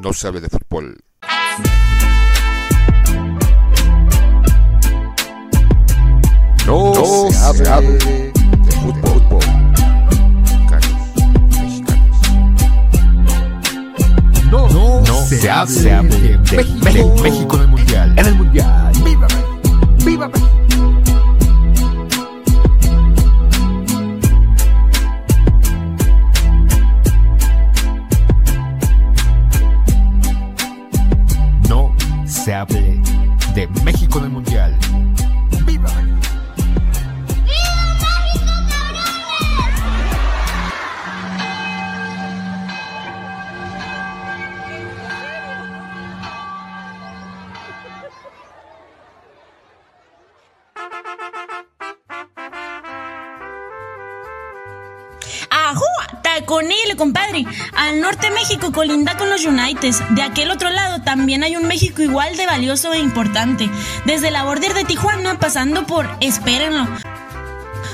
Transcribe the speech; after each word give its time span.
no 0.00 0.12
sabe 0.12 0.40
de 0.40 0.48
fútbol. 0.48 0.96
No, 6.66 6.94
se, 7.30 7.68
hable 7.68 7.98
de, 7.98 8.32
fútbol. 8.80 9.40
No, 14.50 14.68
no, 14.68 15.26
se, 15.26 15.50
hable, 15.50 15.68
de, 15.82 16.38
México, 16.82 17.14
México 17.22 17.56
en 17.56 17.62
el 17.62 17.68
Mundial. 17.68 18.18
En 18.18 18.26
el 18.26 18.34
Mundial. 18.34 18.92
¡Viva! 19.04 19.28
¡Viva! 20.04 20.30
Norte 58.00 58.30
México 58.30 58.72
colinda 58.72 59.16
con 59.16 59.28
los 59.28 59.44
United. 59.44 59.94
De 60.10 60.22
aquel 60.22 60.50
otro 60.50 60.70
lado 60.70 61.02
también 61.02 61.44
hay 61.44 61.56
un 61.56 61.68
México 61.68 62.02
igual 62.02 62.36
de 62.36 62.46
valioso 62.46 62.92
e 62.92 62.98
importante. 62.98 63.68
Desde 64.06 64.30
la 64.30 64.44
border 64.44 64.72
de 64.72 64.84
Tijuana 64.84 65.38
pasando 65.38 65.86
por, 65.86 66.08
espérenlo. 66.20 66.88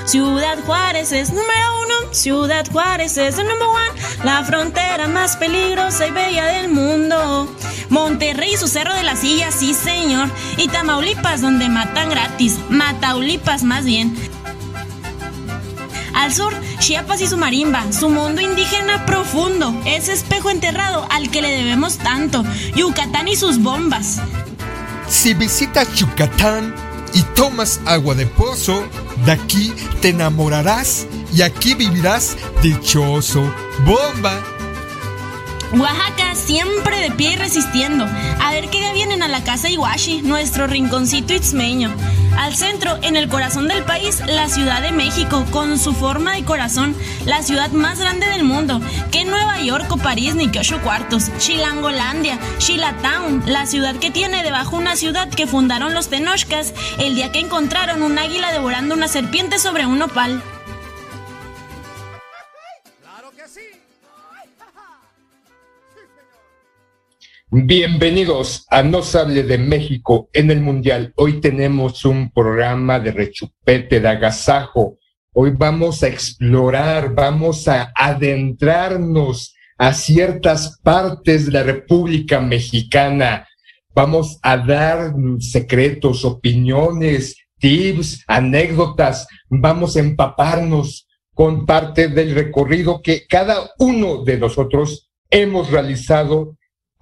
Ciudad 0.05 0.57
Juárez 0.65 1.11
es 1.11 1.31
número 1.31 1.81
uno, 1.83 2.13
Ciudad 2.13 2.65
Juárez 2.71 3.17
es 3.17 3.37
el 3.37 3.47
number 3.47 3.67
one, 3.67 4.01
la 4.23 4.41
frontera 4.45 5.09
más 5.09 5.35
peligrosa 5.35 6.07
y 6.07 6.11
bella 6.11 6.45
del 6.45 6.69
mundo. 6.69 7.53
Monterrey 7.89 8.55
su 8.55 8.69
cerro 8.69 8.93
de 8.93 9.03
la 9.03 9.17
silla, 9.17 9.51
sí 9.51 9.73
señor. 9.73 10.29
Y 10.55 10.69
Tamaulipas, 10.69 11.41
donde 11.41 11.67
matan 11.67 12.09
gratis, 12.09 12.57
Mataulipas 12.69 13.63
más 13.63 13.83
bien. 13.83 14.15
Al 16.17 16.33
sur, 16.33 16.51
Chiapas 16.79 17.21
y 17.21 17.27
su 17.27 17.37
marimba, 17.37 17.91
su 17.91 18.09
mundo 18.09 18.41
indígena 18.41 19.05
profundo, 19.05 19.79
ese 19.85 20.13
espejo 20.13 20.49
enterrado 20.49 21.07
al 21.11 21.29
que 21.29 21.43
le 21.43 21.49
debemos 21.49 21.99
tanto, 21.99 22.43
Yucatán 22.75 23.27
y 23.27 23.35
sus 23.35 23.61
bombas. 23.61 24.19
Si 25.07 25.35
visitas 25.35 25.93
Yucatán 25.93 26.73
y 27.13 27.21
tomas 27.35 27.79
agua 27.85 28.15
de 28.15 28.25
pozo, 28.25 28.83
de 29.25 29.31
aquí 29.31 29.71
te 30.01 30.09
enamorarás 30.09 31.05
y 31.31 31.43
aquí 31.43 31.75
vivirás 31.75 32.35
dichoso. 32.63 33.53
¡Bomba! 33.85 34.56
Oaxaca 35.73 36.33
siempre 36.35 37.01
de 37.01 37.11
pie 37.11 37.33
y 37.33 37.35
resistiendo. 37.35 38.05
A 38.41 38.51
ver 38.51 38.69
qué 38.69 38.79
día 38.79 38.93
vienen 38.93 39.21
a 39.21 39.27
la 39.27 39.43
casa 39.43 39.69
Iguashi, 39.69 40.21
nuestro 40.21 40.65
rinconcito 40.65 41.33
itzmeño. 41.33 41.93
Al 42.37 42.55
centro, 42.55 42.97
en 43.01 43.17
el 43.17 43.27
corazón 43.27 43.67
del 43.67 43.83
país, 43.83 44.21
la 44.27 44.47
Ciudad 44.47 44.81
de 44.81 44.91
México, 44.91 45.43
con 45.51 45.77
su 45.77 45.93
forma 45.93 46.35
de 46.35 46.45
corazón, 46.45 46.95
la 47.25 47.41
ciudad 47.41 47.71
más 47.71 47.99
grande 47.99 48.27
del 48.27 48.43
mundo, 48.43 48.79
que 49.11 49.25
Nueva 49.25 49.59
York 49.59 49.91
o 49.91 49.97
París 49.97 50.35
ni 50.35 50.49
que 50.49 50.59
ocho 50.59 50.79
cuartos, 50.81 51.31
Chilangolandia, 51.39 52.39
Chilatown, 52.59 53.43
la 53.47 53.65
ciudad 53.65 53.95
que 53.95 54.11
tiene 54.11 54.43
debajo 54.43 54.77
una 54.77 54.95
ciudad 54.95 55.27
que 55.29 55.47
fundaron 55.47 55.93
los 55.93 56.09
Tenochcas 56.09 56.73
el 56.99 57.15
día 57.15 57.31
que 57.31 57.39
encontraron 57.39 58.03
un 58.03 58.17
águila 58.17 58.53
devorando 58.53 58.95
una 58.95 59.07
serpiente 59.07 59.59
sobre 59.59 59.85
un 59.85 60.01
opal. 60.01 60.41
Bienvenidos 67.49 68.65
a 68.69 68.83
No 68.83 69.01
se 69.01 69.19
hable 69.19 69.41
de 69.43 69.57
México 69.57 70.29
en 70.33 70.51
el 70.51 70.59
Mundial. 70.59 71.13
Hoy 71.15 71.39
tenemos 71.39 72.03
un 72.03 72.29
programa 72.29 72.99
de 72.99 73.13
rechupete, 73.13 74.01
de 74.01 74.07
agasajo. 74.09 74.97
Hoy 75.31 75.53
vamos 75.57 76.03
a 76.03 76.09
explorar, 76.09 77.15
vamos 77.15 77.69
a 77.69 77.93
adentrarnos 77.95 79.55
a 79.77 79.93
ciertas 79.93 80.77
partes 80.83 81.45
de 81.45 81.53
la 81.53 81.63
República 81.63 82.41
Mexicana. 82.41 83.47
Vamos 83.95 84.39
a 84.41 84.57
dar 84.57 85.13
secretos, 85.39 86.25
opiniones, 86.25 87.37
tips, 87.59 88.25
anécdotas. 88.27 89.25
Vamos 89.47 89.95
a 89.95 90.01
empaparnos 90.01 91.07
con 91.33 91.65
parte 91.65 92.09
del 92.09 92.35
recorrido 92.35 93.01
que 93.01 93.25
cada 93.25 93.71
uno 93.79 94.25
de 94.25 94.37
nosotros 94.37 95.09
hemos 95.29 95.71
realizado 95.71 96.57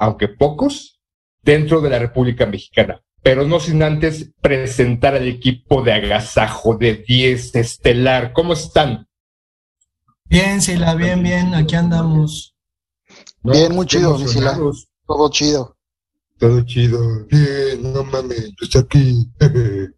aunque 0.06 0.28
pocos, 0.28 1.00
dentro 1.42 1.82
de 1.82 1.90
la 1.90 2.00
República 2.00 2.46
Mexicana. 2.46 3.02
Pero 3.24 3.44
no 3.48 3.60
sin 3.60 3.82
antes 3.82 4.32
presentar 4.40 5.16
al 5.16 5.28
equipo 5.28 5.82
de 5.82 5.94
agasajo 5.94 6.78
de 6.78 7.04
10 7.08 7.56
estelar. 7.56 8.32
¿Cómo 8.34 8.54
están? 8.54 9.08
Bien, 10.26 10.62
Sila, 10.62 10.94
bien, 10.94 11.24
bien, 11.24 11.56
aquí 11.56 11.76
andamos. 11.76 12.56
bien, 13.42 13.74
muy 13.74 13.88
chido, 13.88 14.18
Sila. 14.20 14.58
Todo 15.08 15.30
chido. 15.30 15.76
Todo 16.38 16.62
chido. 16.66 17.26
Bien, 17.26 17.94
no 17.94 18.04
mames, 18.04 18.52
yo 18.60 18.64
estoy 18.64 18.82
aquí. 18.82 19.32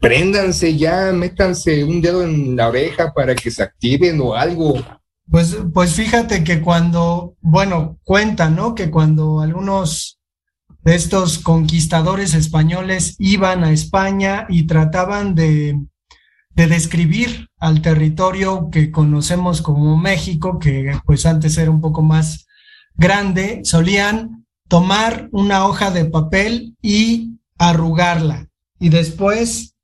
Préndanse 0.00 0.76
ya, 0.76 1.12
métanse 1.12 1.84
un 1.84 2.00
dedo 2.00 2.22
en 2.22 2.56
la 2.56 2.68
oreja 2.68 3.12
para 3.12 3.34
que 3.34 3.50
se 3.50 3.62
activen 3.62 4.20
o 4.20 4.34
algo. 4.34 4.74
Pues, 5.30 5.56
pues 5.72 5.94
fíjate 5.94 6.44
que 6.44 6.60
cuando, 6.60 7.36
bueno, 7.40 7.98
cuenta, 8.04 8.50
¿no? 8.50 8.74
Que 8.74 8.90
cuando 8.90 9.40
algunos 9.40 10.18
de 10.84 10.94
estos 10.94 11.38
conquistadores 11.38 12.34
españoles 12.34 13.16
iban 13.18 13.64
a 13.64 13.72
España 13.72 14.46
y 14.48 14.66
trataban 14.66 15.34
de, 15.34 15.80
de 16.50 16.66
describir 16.66 17.48
al 17.58 17.82
territorio 17.82 18.68
que 18.70 18.90
conocemos 18.90 19.62
como 19.62 19.96
México, 19.96 20.58
que 20.58 20.98
pues 21.06 21.24
antes 21.24 21.56
era 21.56 21.70
un 21.70 21.80
poco 21.80 22.02
más 22.02 22.46
grande, 22.94 23.60
solían 23.64 24.46
tomar 24.68 25.28
una 25.32 25.66
hoja 25.66 25.90
de 25.90 26.04
papel 26.06 26.76
y 26.82 27.38
arrugarla 27.58 28.48
y 28.78 28.88
después 28.88 29.76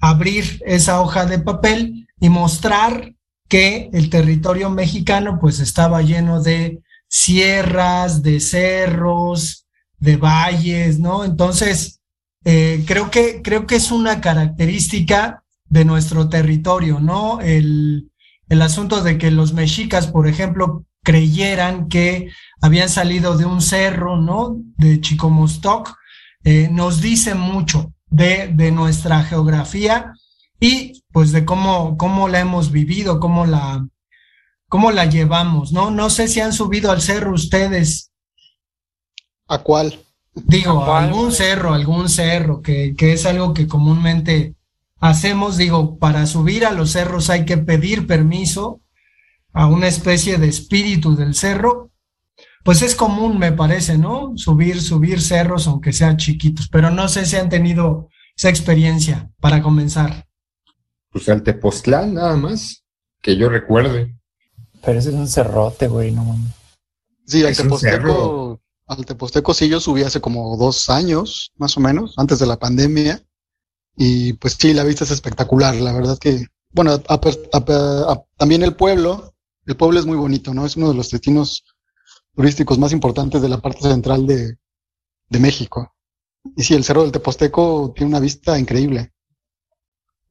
abrir 0.00 0.62
esa 0.64 1.00
hoja 1.00 1.26
de 1.26 1.38
papel 1.38 2.08
y 2.20 2.28
mostrar 2.28 3.14
que 3.50 3.90
el 3.92 4.08
territorio 4.10 4.70
mexicano 4.70 5.38
pues 5.40 5.58
estaba 5.58 6.00
lleno 6.02 6.40
de 6.40 6.82
sierras, 7.08 8.22
de 8.22 8.38
cerros, 8.38 9.66
de 9.98 10.16
valles, 10.16 11.00
¿no? 11.00 11.24
Entonces, 11.24 12.00
eh, 12.44 12.84
creo, 12.86 13.10
que, 13.10 13.42
creo 13.42 13.66
que 13.66 13.74
es 13.74 13.90
una 13.90 14.20
característica 14.20 15.42
de 15.66 15.84
nuestro 15.84 16.28
territorio, 16.28 17.00
¿no? 17.00 17.40
El, 17.40 18.12
el 18.48 18.62
asunto 18.62 19.02
de 19.02 19.18
que 19.18 19.32
los 19.32 19.52
mexicas, 19.52 20.06
por 20.06 20.28
ejemplo, 20.28 20.86
creyeran 21.02 21.88
que 21.88 22.30
habían 22.62 22.88
salido 22.88 23.36
de 23.36 23.46
un 23.46 23.60
cerro, 23.60 24.16
¿no? 24.16 24.56
De 24.76 25.00
Chicomostoc, 25.00 25.92
eh, 26.44 26.68
nos 26.70 27.00
dice 27.00 27.34
mucho 27.34 27.92
de, 28.06 28.48
de 28.54 28.70
nuestra 28.70 29.24
geografía 29.24 30.12
y 30.60 31.02
pues 31.10 31.32
de 31.32 31.44
cómo, 31.44 31.96
cómo 31.96 32.28
la 32.28 32.40
hemos 32.40 32.70
vivido, 32.70 33.18
cómo 33.18 33.46
la, 33.46 33.88
cómo 34.68 34.92
la 34.92 35.06
llevamos, 35.06 35.72
¿no? 35.72 35.90
No 35.90 36.10
sé 36.10 36.28
si 36.28 36.40
han 36.40 36.52
subido 36.52 36.92
al 36.92 37.00
cerro 37.00 37.32
ustedes. 37.32 38.12
¿A 39.48 39.58
cuál? 39.58 39.98
Digo, 40.34 40.84
¿A 40.84 41.02
algún 41.02 41.32
cerro, 41.32 41.74
algún 41.74 42.08
cerro, 42.08 42.62
que, 42.62 42.94
que 42.96 43.14
es 43.14 43.26
algo 43.26 43.52
que 43.52 43.66
comúnmente 43.66 44.54
hacemos, 45.00 45.56
digo, 45.56 45.98
para 45.98 46.26
subir 46.26 46.64
a 46.66 46.72
los 46.72 46.92
cerros 46.92 47.30
hay 47.30 47.44
que 47.44 47.56
pedir 47.56 48.06
permiso 48.06 48.80
a 49.52 49.66
una 49.66 49.88
especie 49.88 50.38
de 50.38 50.48
espíritu 50.48 51.16
del 51.16 51.34
cerro, 51.34 51.90
pues 52.62 52.82
es 52.82 52.94
común, 52.94 53.38
me 53.38 53.50
parece, 53.50 53.98
¿no? 53.98 54.32
Subir, 54.36 54.80
subir 54.82 55.20
cerros, 55.20 55.66
aunque 55.66 55.92
sean 55.92 56.18
chiquitos, 56.18 56.68
pero 56.68 56.90
no 56.90 57.08
sé 57.08 57.24
si 57.26 57.36
han 57.36 57.48
tenido 57.48 58.08
esa 58.36 58.50
experiencia 58.50 59.30
para 59.40 59.62
comenzar 59.62 60.29
pues 61.10 61.28
al 61.28 61.42
Tepoztlán 61.42 62.14
nada 62.14 62.36
más, 62.36 62.84
que 63.20 63.36
yo 63.36 63.48
recuerde. 63.48 64.16
Pero 64.82 64.98
ese 64.98 65.10
es 65.10 65.14
un 65.14 65.28
cerrote, 65.28 65.88
güey, 65.88 66.12
no 66.12 66.24
mames. 66.24 66.52
Sí, 67.26 67.44
al 67.44 67.56
Teposteco, 67.56 68.60
al 68.86 69.06
Teposteco 69.06 69.54
sí 69.54 69.68
yo 69.68 69.78
subí 69.78 70.02
hace 70.02 70.20
como 70.20 70.56
dos 70.56 70.90
años, 70.90 71.52
más 71.56 71.76
o 71.76 71.80
menos, 71.80 72.14
antes 72.16 72.38
de 72.38 72.46
la 72.46 72.58
pandemia. 72.58 73.22
Y 73.96 74.32
pues 74.34 74.56
sí, 74.58 74.72
la 74.72 74.84
vista 74.84 75.04
es 75.04 75.10
espectacular, 75.10 75.74
la 75.76 75.92
verdad 75.92 76.18
que, 76.18 76.46
bueno, 76.72 76.98
también 78.36 78.62
el 78.62 78.74
pueblo, 78.74 79.34
el 79.66 79.76
pueblo 79.76 80.00
es 80.00 80.06
muy 80.06 80.16
bonito, 80.16 80.54
¿no? 80.54 80.64
Es 80.64 80.76
uno 80.76 80.88
de 80.88 80.94
los 80.94 81.10
destinos 81.10 81.64
turísticos 82.34 82.78
más 82.78 82.92
importantes 82.92 83.42
de 83.42 83.48
la 83.48 83.58
parte 83.58 83.82
central 83.82 84.26
de, 84.26 84.56
de 85.28 85.38
México. 85.38 85.94
Y 86.56 86.62
sí, 86.64 86.74
el 86.74 86.84
Cerro 86.84 87.02
del 87.02 87.12
Teposteco 87.12 87.92
tiene 87.94 88.10
una 88.10 88.20
vista 88.20 88.58
increíble. 88.58 89.12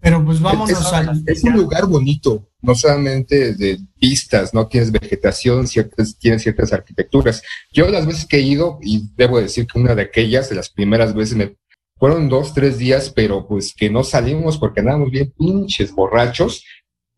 Pero 0.02 0.24
pues 0.24 0.40
vámonos 0.40 0.80
es, 0.80 0.94
al... 0.94 1.24
es 1.26 1.44
un 1.44 1.54
lugar 1.54 1.86
bonito, 1.86 2.48
no 2.62 2.74
solamente 2.74 3.54
de 3.54 3.80
vistas, 4.00 4.54
no 4.54 4.68
tienes 4.68 4.92
vegetación, 4.92 5.68
ciertas, 5.68 6.18
tienes 6.18 6.42
ciertas 6.44 6.72
arquitecturas. 6.72 7.42
Yo 7.74 7.90
las 7.90 8.06
veces 8.06 8.26
que 8.26 8.38
he 8.38 8.42
ido, 8.42 8.80
y 8.82 9.10
debo 9.16 9.42
decir 9.42 9.68
que 9.68 9.80
una 9.80 9.96
de 9.96 10.04
aquellas, 10.04 10.50
de 10.50 10.56
las 10.56 10.70
primeras 10.70 11.14
veces, 11.14 11.36
me 11.36 11.58
fueron 11.98 12.30
dos, 12.30 12.54
tres 12.54 12.78
días, 12.78 13.12
pero 13.14 13.46
pues 13.46 13.74
que 13.76 13.90
no 13.90 14.04
salimos 14.06 14.58
porque 14.58 14.80
andábamos 14.80 15.12
bien 15.12 15.34
pinches 15.38 15.94
borrachos, 15.94 16.64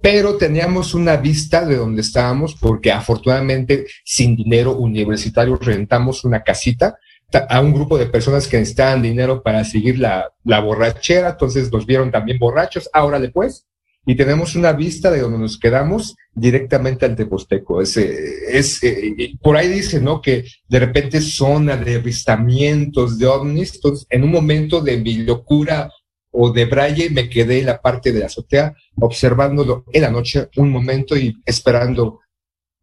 pero 0.02 0.38
teníamos 0.38 0.96
una 0.96 1.18
vista 1.18 1.64
de 1.66 1.76
donde 1.76 2.02
estábamos 2.02 2.56
porque 2.56 2.92
afortunadamente 2.92 3.86
sin 4.04 4.36
dinero 4.36 4.76
universitario 4.76 5.56
rentamos 5.58 6.24
una 6.24 6.42
casita 6.42 6.98
a 7.34 7.62
un 7.62 7.74
grupo 7.74 7.98
de 7.98 8.08
personas 8.08 8.48
que 8.48 8.58
necesitaban 8.58 9.02
dinero 9.02 9.42
para 9.42 9.64
seguir 9.64 10.00
la, 10.00 10.32
la 10.44 10.60
borrachera, 10.60 11.32
entonces 11.32 11.72
nos 11.72 11.86
vieron 11.86 12.12
también 12.12 12.40
borrachos, 12.40 12.90
ahora 12.94 13.20
después, 13.20 13.66
y 14.06 14.16
tenemos 14.16 14.56
una 14.56 14.74
vista 14.74 15.12
de 15.12 15.20
donde 15.20 15.38
nos 15.38 15.60
quedamos 15.60 16.16
directamente 16.34 17.06
al 17.06 17.16
Teposteco. 17.16 17.82
Es, 17.82 17.98
es, 17.98 18.84
eh, 18.84 19.34
por 19.42 19.56
ahí 19.56 19.68
dice, 19.68 20.02
¿no? 20.02 20.22
Que 20.22 20.46
de 20.68 20.80
repente 20.80 21.22
zona 21.22 21.78
de 21.78 21.96
avistamientos 21.96 23.20
de 23.20 23.28
ovnis, 23.28 23.76
entonces 23.76 24.08
en 24.10 24.24
un 24.24 24.32
momento 24.32 24.82
de 24.82 24.98
mi 24.98 25.18
locura 25.18 25.92
o 26.32 26.52
de 26.52 26.66
braille 26.66 27.10
me 27.10 27.30
quedé 27.30 27.60
en 27.60 27.68
la 27.68 27.82
parte 27.82 28.12
de 28.12 28.22
la 28.22 28.28
azotea 28.28 28.74
observándolo 28.96 29.84
en 29.92 30.02
la 30.02 30.10
noche 30.10 30.48
un 30.56 30.70
momento 30.70 31.18
y 31.18 31.36
esperando 31.46 32.22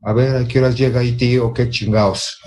a 0.03 0.13
ver 0.13 0.37
a 0.37 0.47
qué 0.47 0.61
horas 0.61 0.77
llega 0.77 1.01
ahí, 1.01 1.13
tío, 1.13 1.53
qué 1.53 1.69
chingados. 1.69 2.39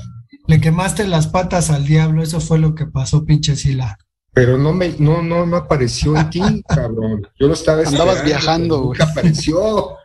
Le 0.52 0.60
quemaste 0.60 1.08
las 1.08 1.28
patas 1.28 1.70
al 1.70 1.86
diablo, 1.86 2.22
eso 2.22 2.42
fue 2.42 2.60
lo 2.60 2.76
que 2.76 2.86
pasó, 2.86 3.24
pinche 3.24 3.56
Sila. 3.56 3.98
Pero 4.34 4.58
no 4.58 4.74
me, 4.74 4.94
no, 5.00 5.22
no, 5.22 5.46
no 5.46 5.56
apareció 5.56 6.18
en 6.18 6.30
ti, 6.30 6.42
cabrón. 6.68 7.26
Yo 7.40 7.48
lo 7.48 7.54
estaba 7.54 7.84
Andabas 7.84 8.22
viajando, 8.26 8.82
güey. 8.82 9.00
Nunca 9.00 9.10
apareció. 9.14 9.96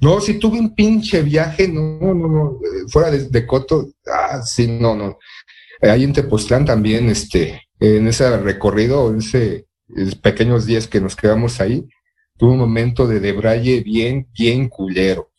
No, 0.00 0.20
si 0.20 0.38
tuve 0.38 0.60
un 0.60 0.72
pinche 0.72 1.20
viaje, 1.22 1.66
no, 1.66 1.98
no, 2.14 2.28
no, 2.28 2.60
fuera 2.86 3.10
de, 3.10 3.28
de 3.28 3.44
Coto, 3.44 3.88
ah, 4.06 4.40
sí, 4.40 4.68
no, 4.68 4.94
no. 4.94 5.18
Ahí 5.82 6.04
en 6.04 6.12
Tepoztlán 6.12 6.64
también, 6.64 7.08
este, 7.08 7.64
en 7.80 8.06
ese 8.06 8.36
recorrido, 8.36 9.10
en 9.10 9.18
ese 9.18 9.66
pequeños 10.22 10.64
días 10.64 10.86
que 10.86 11.00
nos 11.00 11.16
quedamos 11.16 11.60
ahí, 11.60 11.88
tuve 12.36 12.52
un 12.52 12.58
momento 12.58 13.08
de 13.08 13.18
debraye 13.18 13.80
bien, 13.80 14.28
bien 14.32 14.68
culero. 14.68 15.32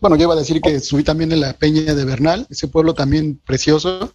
Bueno, 0.00 0.14
yo 0.16 0.24
iba 0.24 0.34
a 0.34 0.38
decir 0.38 0.60
que 0.60 0.78
subí 0.78 1.02
también 1.02 1.32
en 1.32 1.40
la 1.40 1.54
Peña 1.54 1.94
de 1.94 2.04
Bernal, 2.04 2.46
ese 2.50 2.68
pueblo 2.68 2.94
también 2.94 3.40
precioso, 3.44 4.14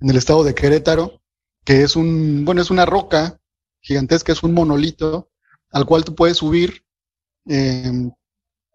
en 0.00 0.10
el 0.10 0.16
estado 0.16 0.42
de 0.42 0.54
Querétaro, 0.54 1.22
que 1.64 1.82
es 1.82 1.94
un, 1.94 2.44
bueno, 2.44 2.62
es 2.62 2.70
una 2.70 2.84
roca 2.84 3.40
gigantesca, 3.80 4.32
es 4.32 4.42
un 4.42 4.54
monolito 4.54 5.30
al 5.70 5.86
cual 5.86 6.04
tú 6.04 6.16
puedes 6.16 6.38
subir. 6.38 6.84
Eh, 7.48 8.10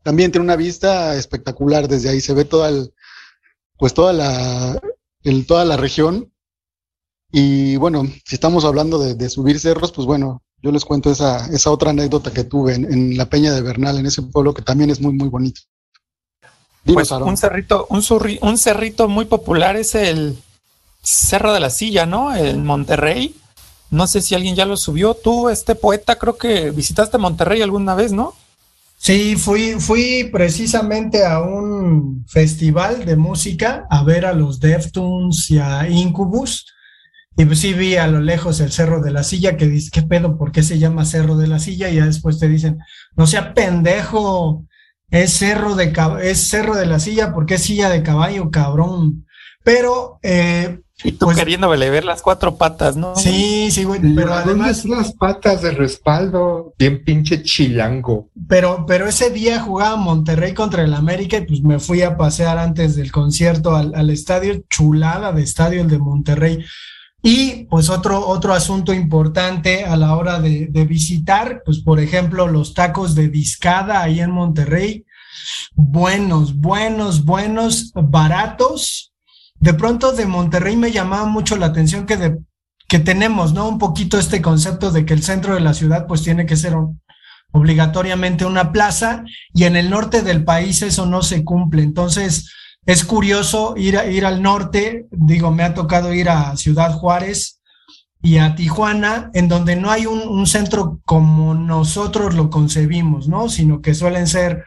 también 0.03 0.31
tiene 0.31 0.45
una 0.45 0.55
vista 0.55 1.15
espectacular 1.15 1.87
desde 1.89 2.09
ahí, 2.09 2.21
se 2.21 2.33
ve 2.33 2.45
toda 2.45 2.69
el, 2.69 2.93
pues 3.77 3.93
toda 3.93 4.13
la, 4.13 4.79
el, 5.23 5.45
toda 5.45 5.65
la 5.65 5.75
región. 5.75 6.31
Y 7.31 7.75
bueno, 7.77 8.03
si 8.25 8.35
estamos 8.35 8.63
hablando 8.63 8.97
de, 8.99 9.15
de, 9.15 9.29
subir 9.29 9.59
cerros, 9.59 9.91
pues 9.91 10.07
bueno, 10.07 10.41
yo 10.61 10.71
les 10.71 10.85
cuento 10.85 11.11
esa, 11.11 11.47
esa 11.47 11.71
otra 11.71 11.89
anécdota 11.89 12.31
que 12.31 12.45
tuve 12.45 12.75
en, 12.75 12.91
en 12.91 13.17
la 13.17 13.29
Peña 13.29 13.51
de 13.53 13.61
Bernal, 13.61 13.97
en 13.97 14.05
ese 14.05 14.21
pueblo 14.21 14.53
que 14.53 14.61
también 14.61 14.89
es 14.89 15.01
muy, 15.01 15.13
muy 15.13 15.27
bonito. 15.27 15.61
Pues 16.85 17.11
un 17.11 17.35
cerrito, 17.35 17.87
un, 17.89 18.03
surri, 18.03 18.37
un 18.41 18.57
cerrito 18.57 19.07
muy 19.07 19.25
popular 19.25 19.75
es 19.75 19.95
el 19.95 20.37
Cerro 21.01 21.53
de 21.53 21.59
la 21.59 21.69
Silla, 21.69 22.05
¿no? 22.05 22.35
En 22.35 22.63
Monterrey. 22.63 23.35
No 23.89 24.07
sé 24.07 24.21
si 24.21 24.35
alguien 24.35 24.55
ya 24.55 24.65
lo 24.65 24.77
subió. 24.77 25.13
Tú, 25.13 25.49
este 25.49 25.75
poeta, 25.75 26.17
creo 26.17 26.37
que 26.37 26.71
visitaste 26.71 27.17
Monterrey 27.17 27.61
alguna 27.61 27.95
vez, 27.95 28.11
¿no? 28.11 28.33
Sí, 28.97 29.35
fui, 29.35 29.73
fui 29.79 30.29
precisamente 30.31 31.25
a 31.25 31.41
un 31.41 32.25
festival 32.27 33.05
de 33.05 33.15
música 33.15 33.85
a 33.89 34.03
ver 34.03 34.25
a 34.25 34.33
los 34.33 34.59
Deftones 34.59 35.49
y 35.51 35.59
a 35.59 35.87
Incubus. 35.89 36.65
Y 37.37 37.45
pues 37.45 37.59
sí 37.59 37.73
vi 37.73 37.97
a 37.97 38.07
lo 38.07 38.21
lejos 38.21 38.59
el 38.61 38.71
Cerro 38.71 39.01
de 39.01 39.11
la 39.11 39.23
Silla, 39.23 39.57
que 39.57 39.67
dice, 39.67 39.89
¿qué 39.91 40.01
pedo? 40.01 40.37
¿Por 40.37 40.51
qué 40.51 40.63
se 40.63 40.79
llama 40.79 41.05
Cerro 41.05 41.35
de 41.35 41.47
la 41.47 41.59
Silla? 41.59 41.89
Y 41.89 41.95
ya 41.95 42.05
después 42.05 42.39
te 42.39 42.47
dicen, 42.47 42.79
no 43.15 43.27
sea 43.27 43.53
pendejo, 43.53 44.65
es 45.11 45.33
cerro 45.33 45.75
de 45.75 45.93
es 46.23 46.47
cerro 46.47 46.75
de 46.75 46.85
la 46.85 46.99
silla 46.99 47.33
porque 47.33 47.55
es 47.55 47.63
silla 47.63 47.89
de 47.89 48.03
caballo, 48.03 48.49
cabrón. 48.51 49.25
Pero 49.63 50.19
eh, 50.21 50.79
y 51.03 51.11
tú 51.11 51.25
pues, 51.25 51.37
queriéndole 51.37 51.89
ver 51.89 52.05
las 52.05 52.21
cuatro 52.21 52.55
patas, 52.55 52.95
¿no? 52.95 53.15
Sí, 53.15 53.69
sí, 53.69 53.83
güey. 53.83 53.99
Pero 54.15 54.33
además 54.33 54.85
las 54.85 55.11
patas 55.13 55.61
de 55.61 55.71
respaldo, 55.71 56.73
bien 56.79 57.03
pinche 57.03 57.43
chilango. 57.43 58.29
Pero, 58.47 58.85
pero 58.87 59.07
ese 59.07 59.29
día 59.29 59.59
jugaba 59.59 59.97
Monterrey 59.97 60.53
contra 60.53 60.83
el 60.83 60.93
América 60.93 61.37
y 61.37 61.45
pues 61.45 61.61
me 61.61 61.79
fui 61.79 62.01
a 62.01 62.15
pasear 62.15 62.57
antes 62.57 62.95
del 62.95 63.11
concierto 63.11 63.75
al, 63.75 63.93
al 63.93 64.09
estadio, 64.09 64.63
chulada 64.69 65.33
de 65.33 65.43
estadio 65.43 65.81
el 65.81 65.89
de 65.89 65.99
Monterrey. 65.99 66.63
Y 67.27 67.63
pues 67.71 67.89
otro, 67.89 68.27
otro 68.27 68.53
asunto 68.53 68.93
importante 68.93 69.83
a 69.83 69.97
la 69.97 70.15
hora 70.15 70.39
de, 70.39 70.67
visitar, 70.87 71.63
pues 71.65 71.79
por 71.79 71.99
ejemplo, 71.99 72.47
los 72.47 72.75
tacos 72.75 73.15
de 73.15 73.29
discada 73.29 74.03
ahí 74.03 74.19
en 74.19 74.29
Monterrey, 74.29 75.07
buenos, 75.73 76.59
buenos, 76.59 77.25
buenos, 77.25 77.91
baratos. 77.95 79.11
De 79.55 79.73
pronto 79.73 80.11
de 80.11 80.27
Monterrey 80.27 80.75
me 80.75 80.91
llamaba 80.91 81.25
mucho 81.25 81.55
la 81.55 81.65
atención 81.65 82.05
que, 82.05 82.37
que 82.87 82.99
tenemos, 82.99 83.53
¿no? 83.53 83.67
Un 83.69 83.79
poquito 83.79 84.19
este 84.19 84.39
concepto 84.39 84.91
de 84.91 85.03
que 85.03 85.15
el 85.15 85.23
centro 85.23 85.55
de 85.55 85.61
la 85.61 85.73
ciudad 85.73 86.05
pues 86.05 86.21
tiene 86.21 86.45
que 86.45 86.55
ser 86.55 86.75
obligatoriamente 87.51 88.45
una 88.45 88.71
plaza 88.71 89.23
y 89.51 89.63
en 89.63 89.75
el 89.75 89.89
norte 89.89 90.21
del 90.21 90.43
país 90.43 90.83
eso 90.83 91.07
no 91.07 91.23
se 91.23 91.43
cumple. 91.43 91.81
Entonces, 91.81 92.51
es 92.85 93.03
curioso 93.03 93.73
ir, 93.77 93.97
a, 93.97 94.05
ir 94.05 94.25
al 94.25 94.41
norte, 94.41 95.07
digo, 95.11 95.51
me 95.51 95.63
ha 95.63 95.73
tocado 95.73 96.13
ir 96.13 96.29
a 96.29 96.55
Ciudad 96.55 96.93
Juárez 96.93 97.59
y 98.21 98.37
a 98.37 98.55
Tijuana, 98.55 99.31
en 99.33 99.47
donde 99.47 99.75
no 99.75 99.91
hay 99.91 100.05
un, 100.05 100.45
centro 100.47 100.99
como 101.05 101.53
nosotros 101.53 102.35
lo 102.35 102.49
concebimos, 102.49 103.27
¿no? 103.27 103.49
Sino 103.49 103.81
que 103.81 103.93
suelen 103.93 104.27
ser, 104.27 104.63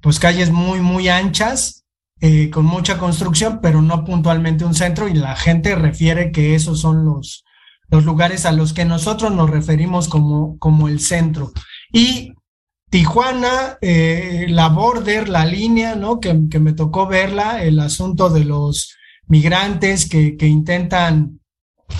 pues, 0.00 0.18
calles 0.18 0.50
muy, 0.50 0.80
muy 0.80 1.08
anchas, 1.08 1.84
eh, 2.20 2.50
con 2.50 2.66
mucha 2.66 2.98
construcción, 2.98 3.60
pero 3.62 3.80
no 3.80 4.04
puntualmente 4.04 4.64
un 4.64 4.74
centro, 4.74 5.08
y 5.08 5.14
la 5.14 5.36
gente 5.36 5.74
refiere 5.74 6.32
que 6.32 6.54
esos 6.54 6.80
son 6.80 7.04
los, 7.04 7.44
los 7.88 8.04
lugares 8.04 8.44
a 8.46 8.52
los 8.52 8.72
que 8.72 8.84
nosotros 8.84 9.32
nos 9.32 9.48
referimos 9.48 10.08
como, 10.08 10.58
como 10.58 10.88
el 10.88 11.00
centro. 11.00 11.52
Y 11.92 12.34
Tijuana, 12.90 13.78
eh, 13.80 14.46
la 14.48 14.68
border, 14.68 15.28
la 15.28 15.46
línea, 15.46 15.94
¿no? 15.94 16.18
Que, 16.18 16.36
que, 16.50 16.58
me 16.58 16.72
tocó 16.72 17.06
verla, 17.06 17.62
el 17.62 17.78
asunto 17.78 18.30
de 18.30 18.44
los 18.44 18.96
migrantes 19.28 20.08
que, 20.08 20.36
que, 20.36 20.48
intentan, 20.48 21.40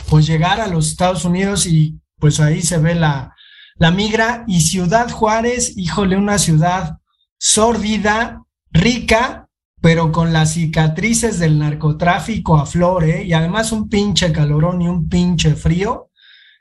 pues, 0.08 0.26
llegar 0.26 0.60
a 0.60 0.66
los 0.66 0.88
Estados 0.88 1.24
Unidos 1.24 1.66
y 1.66 2.00
pues 2.18 2.40
ahí 2.40 2.60
se 2.60 2.78
ve 2.78 2.96
la, 2.96 3.34
la 3.76 3.92
migra. 3.92 4.44
Y 4.48 4.62
Ciudad 4.62 5.10
Juárez, 5.10 5.76
híjole, 5.76 6.16
una 6.16 6.38
ciudad 6.38 6.98
sórdida, 7.38 8.42
rica, 8.72 9.48
pero 9.80 10.10
con 10.10 10.32
las 10.32 10.54
cicatrices 10.54 11.38
del 11.38 11.58
narcotráfico 11.58 12.58
a 12.58 12.66
flor, 12.66 13.04
¿eh? 13.04 13.24
Y 13.24 13.32
además 13.32 13.70
un 13.72 13.88
pinche 13.88 14.32
calorón 14.32 14.82
y 14.82 14.88
un 14.88 15.08
pinche 15.08 15.54
frío 15.54 16.09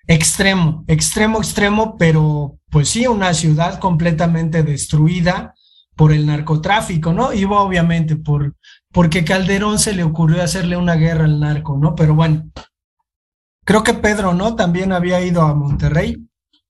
extremo, 0.09 0.83
extremo, 0.87 1.37
extremo, 1.37 1.95
pero 1.97 2.57
pues 2.71 2.89
sí, 2.89 3.05
una 3.05 3.33
ciudad 3.35 3.79
completamente 3.79 4.63
destruida 4.63 5.53
por 5.95 6.11
el 6.11 6.25
narcotráfico, 6.25 7.13
¿no? 7.13 7.31
Y 7.31 7.43
obviamente 7.45 8.15
por 8.15 8.55
porque 8.91 9.23
Calderón 9.23 9.77
se 9.77 9.93
le 9.93 10.03
ocurrió 10.03 10.41
hacerle 10.41 10.77
una 10.77 10.95
guerra 10.95 11.25
al 11.25 11.39
narco, 11.39 11.77
¿no? 11.77 11.93
Pero 11.93 12.15
bueno, 12.15 12.49
creo 13.63 13.83
que 13.83 13.93
Pedro, 13.93 14.33
¿no? 14.33 14.55
También 14.55 14.91
había 14.93 15.21
ido 15.21 15.43
a 15.43 15.53
Monterrey. 15.53 16.25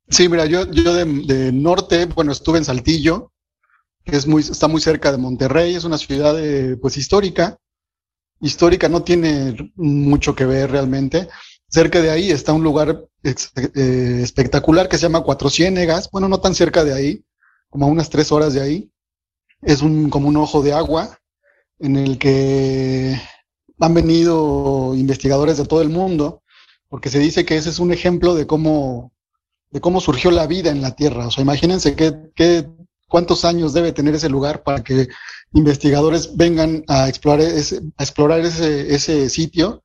Sí, 0.09 0.27
mira, 0.27 0.45
yo, 0.45 0.69
yo 0.69 0.93
de, 0.93 1.05
de 1.05 1.53
norte, 1.53 2.07
bueno, 2.07 2.33
estuve 2.33 2.57
en 2.57 2.65
Saltillo, 2.65 3.31
que 4.03 4.17
es 4.17 4.27
muy, 4.27 4.41
está 4.41 4.67
muy 4.67 4.81
cerca 4.81 5.13
de 5.13 5.17
Monterrey, 5.17 5.75
es 5.75 5.85
una 5.85 5.97
ciudad 5.97 6.37
eh, 6.43 6.75
pues 6.75 6.97
histórica. 6.97 7.57
Histórica 8.41 8.89
no 8.89 9.01
tiene 9.03 9.71
mucho 9.75 10.35
que 10.35 10.45
ver 10.45 10.71
realmente. 10.71 11.29
Cerca 11.69 12.01
de 12.01 12.09
ahí 12.09 12.31
está 12.31 12.51
un 12.51 12.63
lugar 12.63 13.05
eh, 13.23 14.19
espectacular 14.23 14.89
que 14.89 14.97
se 14.97 15.03
llama 15.03 15.21
Cuatro 15.21 15.49
Ciénegas, 15.51 16.09
bueno, 16.11 16.27
no 16.27 16.39
tan 16.39 16.55
cerca 16.55 16.83
de 16.83 16.93
ahí, 16.93 17.23
como 17.69 17.85
a 17.85 17.89
unas 17.89 18.09
tres 18.09 18.31
horas 18.31 18.53
de 18.53 18.61
ahí. 18.61 18.91
Es 19.61 19.81
un, 19.81 20.09
como 20.09 20.29
un 20.29 20.37
ojo 20.37 20.63
de 20.63 20.73
agua 20.73 21.19
en 21.77 21.95
el 21.95 22.17
que 22.17 23.21
han 23.79 23.93
venido 23.93 24.95
investigadores 24.95 25.57
de 25.57 25.65
todo 25.65 25.81
el 25.81 25.89
mundo, 25.89 26.41
porque 26.87 27.09
se 27.09 27.19
dice 27.19 27.45
que 27.45 27.55
ese 27.55 27.69
es 27.69 27.77
un 27.77 27.93
ejemplo 27.93 28.33
de 28.33 28.47
cómo, 28.47 29.13
de 29.69 29.79
cómo 29.79 30.01
surgió 30.01 30.31
la 30.31 30.47
vida 30.47 30.71
en 30.71 30.81
la 30.81 30.95
Tierra. 30.95 31.27
O 31.27 31.31
sea, 31.31 31.43
imagínense 31.43 31.95
qué, 31.95 32.31
qué 32.35 32.67
cuántos 33.07 33.45
años 33.45 33.73
debe 33.73 33.91
tener 33.91 34.15
ese 34.15 34.29
lugar 34.29 34.63
para 34.63 34.83
que 34.83 35.07
investigadores 35.53 36.35
vengan 36.35 36.83
a 36.87 37.07
explorar 37.09 37.41
ese, 37.41 37.81
a 37.97 38.03
explorar 38.03 38.39
ese, 38.39 38.93
ese 38.95 39.29
sitio 39.29 39.83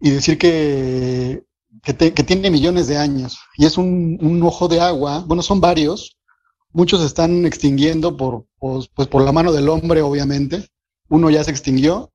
y 0.00 0.10
decir 0.10 0.38
que, 0.38 1.44
que, 1.82 1.94
tiene 1.94 2.50
millones 2.50 2.88
de 2.88 2.96
años. 2.96 3.38
Y 3.56 3.66
es 3.66 3.76
un, 3.78 4.18
un, 4.20 4.42
ojo 4.42 4.68
de 4.68 4.80
agua, 4.80 5.24
bueno, 5.26 5.42
son 5.42 5.60
varios, 5.60 6.16
muchos 6.72 7.00
se 7.00 7.06
están 7.06 7.46
extinguiendo 7.46 8.16
por, 8.16 8.46
pues, 8.58 8.88
pues, 8.94 9.08
por 9.08 9.22
la 9.22 9.32
mano 9.32 9.52
del 9.52 9.68
hombre, 9.68 10.02
obviamente. 10.02 10.68
Uno 11.08 11.28
ya 11.28 11.44
se 11.44 11.50
extinguió, 11.50 12.12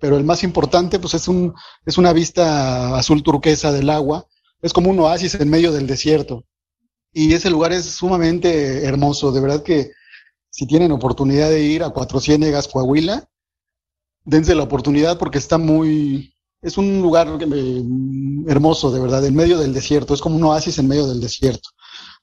pero 0.00 0.16
el 0.16 0.24
más 0.24 0.42
importante, 0.42 0.98
pues 0.98 1.14
es, 1.14 1.28
un, 1.28 1.54
es 1.86 1.98
una 1.98 2.12
vista 2.12 2.96
azul 2.96 3.22
turquesa 3.22 3.70
del 3.72 3.90
agua. 3.90 4.26
Es 4.62 4.72
como 4.72 4.90
un 4.90 4.98
oasis 4.98 5.34
en 5.34 5.50
medio 5.50 5.72
del 5.72 5.86
desierto. 5.86 6.44
Y 7.12 7.32
ese 7.34 7.50
lugar 7.50 7.72
es 7.72 7.84
sumamente 7.84 8.84
hermoso. 8.84 9.30
De 9.30 9.40
verdad 9.40 9.62
que 9.62 9.92
si 10.50 10.66
tienen 10.66 10.90
oportunidad 10.90 11.50
de 11.50 11.62
ir 11.62 11.82
a 11.82 11.90
Cuatro 11.90 12.18
Ciénegas, 12.18 12.66
Coahuila, 12.68 13.28
dense 14.24 14.54
la 14.54 14.62
oportunidad 14.62 15.18
porque 15.18 15.38
está 15.38 15.58
muy, 15.58 16.33
es 16.64 16.78
un 16.78 17.02
lugar 17.02 17.28
eh, 17.40 17.84
hermoso, 18.48 18.90
de 18.90 19.00
verdad, 19.00 19.24
en 19.24 19.34
medio 19.34 19.58
del 19.58 19.74
desierto. 19.74 20.14
Es 20.14 20.20
como 20.22 20.36
un 20.36 20.44
oasis 20.44 20.78
en 20.78 20.88
medio 20.88 21.06
del 21.06 21.20
desierto, 21.20 21.68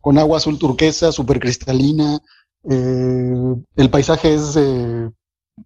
con 0.01 0.17
agua 0.17 0.37
azul 0.37 0.57
turquesa, 0.57 1.11
súper 1.11 1.39
cristalina. 1.39 2.19
Eh, 2.67 3.55
el 3.75 3.89
paisaje 3.91 4.33
es 4.33 4.55
eh, 4.57 5.09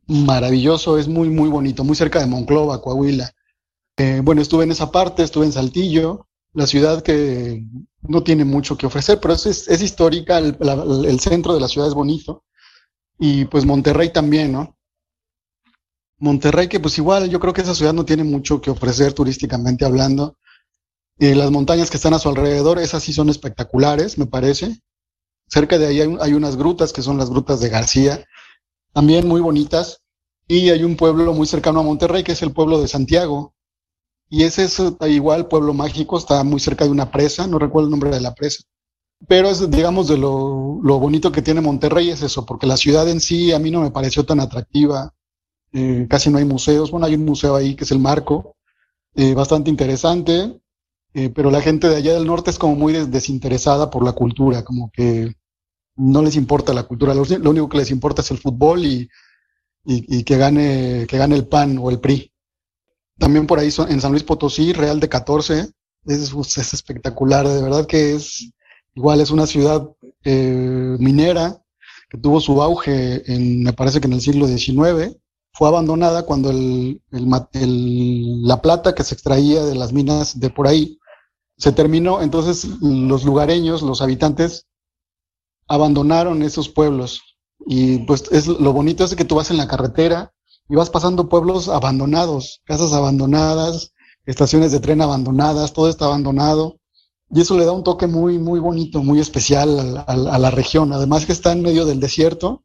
maravilloso, 0.08 0.98
es 0.98 1.08
muy, 1.08 1.30
muy 1.30 1.50
bonito, 1.50 1.86
muy 1.86 1.96
cerca 1.96 2.20
de 2.20 2.28
Monclova, 2.28 2.82
Coahuila. 2.82 3.32
bueno, 4.24 4.42
estuve 4.42 4.66
en 4.66 4.72
esa 4.72 4.92
parte, 4.92 5.24
estuve 5.24 5.46
en 5.46 5.54
Saltillo, 5.54 6.28
la 6.54 6.68
ciudad 6.68 7.02
que 7.02 7.66
no 8.02 8.24
tiene 8.24 8.44
mucho 8.44 8.78
que 8.78 8.88
ofrecer, 8.88 9.20
pero 9.22 9.34
es, 9.34 9.46
es, 9.46 9.82
histórica, 9.82 10.38
el 10.38 11.20
centro 11.22 11.54
de 11.54 11.62
la 11.62 11.68
ciudad 11.70 11.88
es 11.88 11.94
bonito 11.94 12.44
y 13.20 13.46
pues 13.46 13.66
Monterrey 13.66 14.12
también, 14.12 14.52
¿no? 14.52 14.75
Monterrey, 16.26 16.68
que 16.68 16.80
pues 16.80 16.98
igual 16.98 17.30
yo 17.30 17.40
creo 17.40 17.54
que 17.54 17.62
esa 17.62 17.76
ciudad 17.76 17.94
no 17.94 18.04
tiene 18.04 18.24
mucho 18.24 18.60
que 18.60 18.72
ofrecer 18.72 19.14
turísticamente 19.14 19.86
hablando. 19.86 20.36
Y 21.18 21.34
las 21.34 21.52
montañas 21.52 21.90
que 21.90 21.98
están 21.98 22.14
a 22.14 22.20
su 22.20 22.28
alrededor, 22.28 22.80
esas 22.80 23.04
sí 23.04 23.14
son 23.14 23.30
espectaculares, 23.30 24.18
me 24.18 24.26
parece. 24.26 24.82
Cerca 25.48 25.78
de 25.78 25.88
ahí 25.88 26.02
hay, 26.02 26.34
unas 26.34 26.58
grutas 26.58 26.92
que 26.92 27.02
son 27.02 27.18
las 27.18 27.30
grutas 27.30 27.62
de 27.62 27.70
García, 27.70 28.26
también 28.92 29.28
muy 29.28 29.40
bonitas. 29.40 30.02
Y 30.48 30.70
hay 30.72 30.84
un 30.84 30.98
pueblo 30.98 31.34
muy 31.34 31.48
cercano 31.48 31.80
a 31.80 31.84
Monterrey, 31.84 32.24
que 32.24 32.34
es 32.34 32.42
el 32.42 32.52
pueblo 32.52 32.82
de 32.82 32.88
Santiago. 32.88 33.54
Y 34.30 34.44
ese 34.44 34.66
es 34.66 34.82
igual, 35.08 35.48
pueblo 35.48 35.74
mágico, 35.74 36.18
está 36.18 36.44
muy 36.44 36.60
cerca 36.60 36.84
de 36.86 36.92
una 36.92 37.12
presa, 37.12 37.48
no 37.48 37.60
recuerdo 37.60 37.88
el 37.88 37.92
nombre 37.92 38.10
de 38.10 38.22
la 38.22 38.34
presa. 38.34 38.64
Pero 39.28 39.50
es, 39.50 39.70
digamos, 39.72 40.08
de 40.08 40.18
lo, 40.18 40.82
lo, 40.84 41.00
bonito 41.00 41.32
que 41.32 41.42
tiene 41.42 41.62
Monterrey 41.62 42.10
es 42.10 42.22
eso, 42.22 42.46
porque 42.46 42.68
la 42.68 42.78
ciudad 42.78 43.08
en 43.08 43.22
sí 43.22 43.54
a 43.54 43.60
mí 43.60 43.72
no 43.72 43.82
me 43.82 43.92
pareció 43.92 44.26
tan 44.26 44.40
atractiva. 44.40 45.15
Eh, 45.76 46.08
casi 46.10 46.30
no 46.30 46.38
hay 46.38 46.46
museos. 46.46 46.92
Bueno, 46.92 47.06
hay 47.06 47.16
un 47.16 47.26
museo 47.26 47.56
ahí 47.56 47.76
que 47.76 47.84
es 47.84 47.92
el 47.92 48.00
Marco, 48.00 48.56
eh, 49.16 49.34
bastante 49.34 49.70
interesante, 49.70 50.60
eh, 51.14 51.30
pero 51.30 51.52
la 51.52 51.62
gente 51.62 51.90
de 51.90 51.98
allá 51.98 52.14
del 52.14 52.26
norte 52.26 52.50
es 52.50 52.58
como 52.58 52.76
muy 52.76 52.94
desinteresada 52.94 53.90
por 53.90 54.04
la 54.04 54.14
cultura, 54.14 54.64
como 54.64 54.90
que 54.92 55.36
no 55.98 56.22
les 56.22 56.36
importa 56.36 56.74
la 56.74 56.84
cultura. 56.84 57.14
Lo, 57.14 57.50
único 57.50 57.70
que 57.70 57.78
les 57.78 57.92
importa 57.92 58.22
es 58.22 58.32
el 58.32 58.38
fútbol 58.40 58.86
y, 58.86 59.10
y, 59.86 60.24
que, 60.24 60.38
gane, 60.38 61.06
que 61.08 61.18
gane 61.18 61.36
el 61.36 61.48
PAN 61.48 61.78
o 61.78 61.90
el 61.90 62.00
PRI. 62.00 62.32
También 63.20 63.48
por 63.48 63.60
ahí 63.60 63.72
son, 63.72 63.92
en 63.92 64.02
San 64.02 64.12
Luis 64.12 64.24
Potosí, 64.24 64.74
Real 64.74 65.00
de 65.00 65.10
14, 65.10 65.70
es, 66.06 66.34
es 66.58 66.74
espectacular, 66.74 67.48
de 67.48 67.62
verdad 67.62 67.86
que 67.86 68.16
es 68.16 68.52
Igual 68.96 69.20
es 69.20 69.30
una 69.30 69.46
ciudad 69.46 69.90
eh, 70.24 70.96
minera 71.00 71.62
que 72.10 72.18
tuvo 72.18 72.40
su 72.40 72.62
auge, 72.62 73.30
en, 73.32 73.62
me 73.62 73.74
parece 73.74 74.00
que 74.00 74.08
en 74.08 74.14
el 74.14 74.22
siglo 74.22 74.48
XIX. 74.48 75.18
Fue 75.58 75.70
abandonada 75.70 76.26
cuando 76.26 76.52
la 77.12 78.62
plata 78.62 78.94
que 78.94 79.04
se 79.04 79.16
extraía 79.16 79.64
de 79.64 79.76
las 79.76 79.94
minas 79.94 80.38
de 80.38 80.50
por 80.50 80.68
ahí 80.68 81.00
se 81.58 81.72
terminó. 81.72 82.22
Entonces 82.22 82.66
los 82.82 83.24
lugareños, 83.24 83.82
los 83.82 84.02
habitantes, 84.02 84.68
abandonaron 85.68 86.44
esos 86.44 86.68
pueblos. 86.68 87.22
Y 87.66 88.00
pues 88.00 88.26
es 88.32 88.48
lo 88.48 88.74
bonito 88.74 89.06
es 89.06 89.16
que 89.16 89.24
tú 89.24 89.36
vas 89.36 89.50
en 89.50 89.56
la 89.56 89.70
carretera 89.70 90.34
y 90.68 90.76
vas 90.76 90.90
pasando 90.90 91.30
pueblos 91.30 91.70
abandonados, 91.70 92.62
casas 92.66 92.92
abandonadas, 92.92 93.94
estaciones 94.26 94.74
de 94.74 94.82
tren 94.82 95.02
abandonadas, 95.02 95.72
todo 95.72 95.88
está 95.88 96.04
abandonado. 96.04 96.82
Y 97.32 97.40
eso 97.40 97.58
le 97.58 97.64
da 97.64 97.72
un 97.72 97.86
toque 97.86 98.08
muy, 98.08 98.40
muy 98.40 98.60
bonito, 98.60 99.02
muy 99.02 99.22
especial 99.22 100.04
a, 100.06 100.38
la 100.38 100.52
región. 100.52 100.92
Además 100.92 101.26
que 101.26 101.32
está 101.32 101.54
en 101.54 101.62
medio 101.62 101.86
del 101.86 102.02
desierto, 102.02 102.65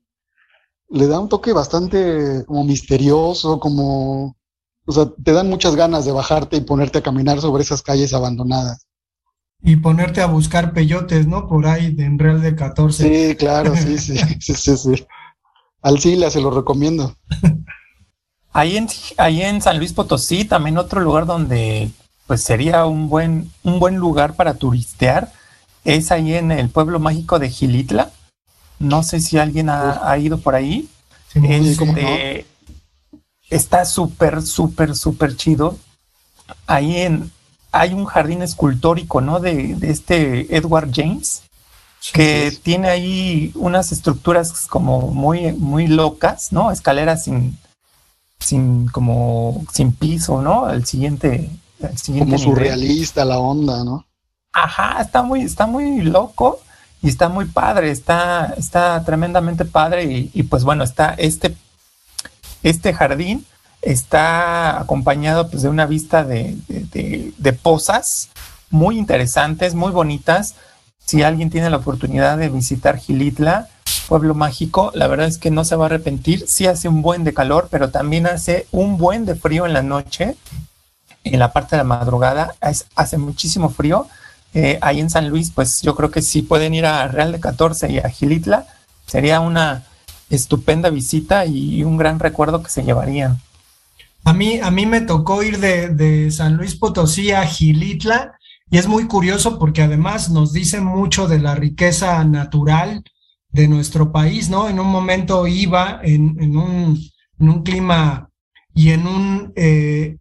le 0.90 1.06
da 1.06 1.20
un 1.20 1.28
toque 1.28 1.52
bastante 1.52 2.44
como 2.46 2.64
misterioso, 2.64 3.60
como, 3.60 4.36
o 4.84 4.92
sea, 4.92 5.08
te 5.22 5.32
dan 5.32 5.48
muchas 5.48 5.76
ganas 5.76 6.04
de 6.04 6.12
bajarte 6.12 6.56
y 6.56 6.62
ponerte 6.62 6.98
a 6.98 7.02
caminar 7.02 7.40
sobre 7.40 7.62
esas 7.62 7.82
calles 7.82 8.12
abandonadas. 8.12 8.86
Y 9.62 9.76
ponerte 9.76 10.20
a 10.20 10.26
buscar 10.26 10.72
peyotes, 10.72 11.26
¿no? 11.26 11.46
Por 11.46 11.66
ahí, 11.66 11.92
de 11.92 12.04
en 12.04 12.18
Real 12.18 12.40
de 12.40 12.56
14. 12.56 13.28
Sí, 13.28 13.36
claro, 13.36 13.76
sí, 13.76 13.98
sí, 13.98 14.16
sí, 14.40 14.54
sí, 14.54 14.76
sí. 14.76 15.06
Al 15.82 15.98
Sila 16.00 16.30
se 16.30 16.40
lo 16.40 16.50
recomiendo. 16.50 17.14
Ahí 18.52 18.76
en, 18.76 18.88
ahí 19.18 19.42
en 19.42 19.62
San 19.62 19.78
Luis 19.78 19.92
Potosí, 19.92 20.44
también 20.44 20.76
otro 20.76 21.00
lugar 21.00 21.24
donde 21.24 21.90
pues 22.26 22.42
sería 22.42 22.84
un 22.86 23.08
buen, 23.08 23.50
un 23.62 23.78
buen 23.78 23.96
lugar 23.96 24.34
para 24.34 24.54
turistear. 24.54 25.32
Es 25.84 26.10
ahí 26.10 26.34
en 26.34 26.52
el 26.52 26.68
pueblo 26.68 26.98
mágico 26.98 27.38
de 27.38 27.50
Gilitla. 27.50 28.10
No 28.80 29.02
sé 29.02 29.20
si 29.20 29.38
alguien 29.38 29.68
ha, 29.68 30.16
ido 30.18 30.38
por 30.38 30.54
ahí. 30.54 30.88
Este, 31.34 32.46
está 33.50 33.84
súper, 33.84 34.40
súper, 34.40 34.96
súper 34.96 35.36
chido. 35.36 35.76
Ahí 36.66 36.96
en, 36.96 37.30
hay 37.72 37.92
un 37.92 38.06
jardín 38.06 38.40
escultórico, 38.40 39.20
¿no? 39.20 39.38
De, 39.38 39.76
este 39.82 40.56
Edward 40.56 40.90
James, 40.94 41.42
que 42.14 42.58
tiene 42.62 42.88
ahí 42.88 43.52
unas 43.54 43.92
estructuras 43.92 44.66
como 44.66 45.08
muy, 45.08 45.52
muy 45.52 45.86
locas, 45.86 46.50
¿no? 46.50 46.70
Escaleras 46.70 47.24
sin, 47.24 47.58
sin, 48.38 48.88
como, 48.88 49.62
sin 49.74 49.92
piso, 49.92 50.40
¿no? 50.40 50.70
El 50.70 50.86
siguiente, 50.86 51.50
como 52.18 52.38
surrealista 52.38 53.26
la 53.26 53.40
onda, 53.40 53.84
¿no? 53.84 54.06
Ajá, 54.54 55.02
está 55.02 55.22
muy, 55.22 55.42
está 55.42 55.66
muy 55.66 56.00
loco 56.00 56.60
y 57.02 57.08
está 57.08 57.28
muy 57.28 57.46
padre, 57.46 57.90
está, 57.90 58.54
está 58.56 59.02
tremendamente 59.04 59.64
padre 59.64 60.04
y, 60.32 60.42
pues 60.44 60.64
bueno, 60.64 60.84
está 60.84 61.14
este, 61.16 61.56
este 62.62 62.92
jardín 62.92 63.46
está 63.82 64.78
acompañado 64.78 65.48
pues 65.48 65.62
de 65.62 65.70
una 65.70 65.86
vista 65.86 66.22
de, 66.22 66.54
de, 66.68 67.52
pozas 67.54 68.28
muy 68.68 68.98
interesantes, 68.98 69.74
muy 69.74 69.90
bonitas. 69.90 70.54
Si 70.98 71.22
alguien 71.22 71.48
tiene 71.48 71.70
la 71.70 71.78
oportunidad 71.78 72.36
de 72.36 72.50
visitar 72.50 72.98
Gilitla, 72.98 73.68
pueblo 74.06 74.34
mágico, 74.34 74.92
la 74.94 75.06
verdad 75.06 75.28
es 75.28 75.38
que 75.38 75.50
no 75.50 75.64
se 75.64 75.76
va 75.76 75.84
a 75.84 75.86
arrepentir. 75.86 76.44
Sí 76.46 76.66
hace 76.66 76.88
un 76.88 77.00
buen 77.00 77.24
de 77.24 77.32
calor, 77.32 77.68
pero 77.70 77.90
también 77.90 78.26
hace 78.26 78.66
un 78.70 78.98
buen 78.98 79.24
de 79.24 79.34
frío 79.34 79.64
en 79.64 79.72
la 79.72 79.82
noche 79.82 80.36
en 81.24 81.38
la 81.38 81.52
parte 81.52 81.76
de 81.76 81.78
la 81.78 81.84
madrugada, 81.84 82.54
hace 82.94 83.18
muchísimo 83.18 83.70
frío. 83.70 84.08
Eh, 84.54 84.78
ahí 84.82 85.00
en 85.00 85.10
San 85.10 85.28
Luis, 85.28 85.50
pues 85.54 85.80
yo 85.82 85.94
creo 85.94 86.10
que 86.10 86.22
si 86.22 86.42
pueden 86.42 86.74
ir 86.74 86.86
a 86.86 87.06
Real 87.08 87.32
de 87.32 87.40
14 87.40 87.92
y 87.92 87.98
a 87.98 88.08
Gilitla, 88.08 88.66
sería 89.06 89.40
una 89.40 89.84
estupenda 90.28 90.90
visita 90.90 91.46
y 91.46 91.82
un 91.84 91.96
gran 91.96 92.18
recuerdo 92.18 92.62
que 92.62 92.70
se 92.70 92.82
llevarían. 92.82 93.40
A 94.24 94.32
mí, 94.32 94.60
a 94.62 94.70
mí 94.70 94.86
me 94.86 95.00
tocó 95.00 95.42
ir 95.42 95.58
de, 95.58 95.88
de 95.88 96.30
San 96.30 96.56
Luis 96.56 96.74
Potosí 96.74 97.32
a 97.32 97.46
Gilitla 97.46 98.34
y 98.70 98.78
es 98.78 98.86
muy 98.86 99.06
curioso 99.06 99.58
porque 99.58 99.82
además 99.82 100.30
nos 100.30 100.52
dice 100.52 100.80
mucho 100.80 101.26
de 101.26 101.40
la 101.40 101.54
riqueza 101.54 102.22
natural 102.24 103.02
de 103.50 103.66
nuestro 103.66 104.12
país, 104.12 104.48
¿no? 104.48 104.68
En 104.68 104.78
un 104.78 104.86
momento 104.86 105.46
iba 105.46 106.00
en, 106.02 106.36
en, 106.40 106.56
un, 106.56 107.00
en 107.40 107.48
un, 107.48 107.62
clima 107.64 108.30
y 108.74 108.90
en 108.90 109.06
un 109.08 109.52
eh, 109.56 110.18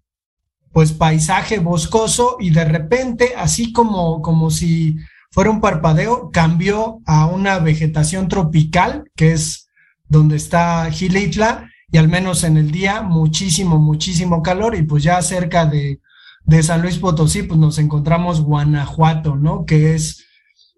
pues 0.71 0.91
paisaje 0.91 1.59
boscoso 1.59 2.37
y 2.39 2.51
de 2.51 2.65
repente, 2.65 3.33
así 3.37 3.73
como, 3.73 4.21
como 4.21 4.51
si 4.51 4.97
fuera 5.31 5.49
un 5.49 5.61
parpadeo, 5.61 6.29
cambió 6.31 6.99
a 7.05 7.25
una 7.25 7.59
vegetación 7.59 8.27
tropical, 8.27 9.09
que 9.15 9.33
es 9.33 9.69
donde 10.07 10.37
está 10.37 10.89
Gilitla, 10.91 11.69
y 11.91 11.97
al 11.97 12.07
menos 12.07 12.43
en 12.43 12.57
el 12.57 12.71
día 12.71 13.01
muchísimo, 13.01 13.77
muchísimo 13.79 14.41
calor, 14.43 14.75
y 14.75 14.83
pues 14.83 15.03
ya 15.03 15.21
cerca 15.21 15.65
de, 15.65 16.01
de 16.45 16.63
San 16.63 16.81
Luis 16.81 16.97
Potosí, 16.97 17.43
pues 17.43 17.59
nos 17.59 17.77
encontramos 17.79 18.41
Guanajuato, 18.41 19.35
¿no? 19.35 19.65
Que 19.65 19.95
es, 19.95 20.25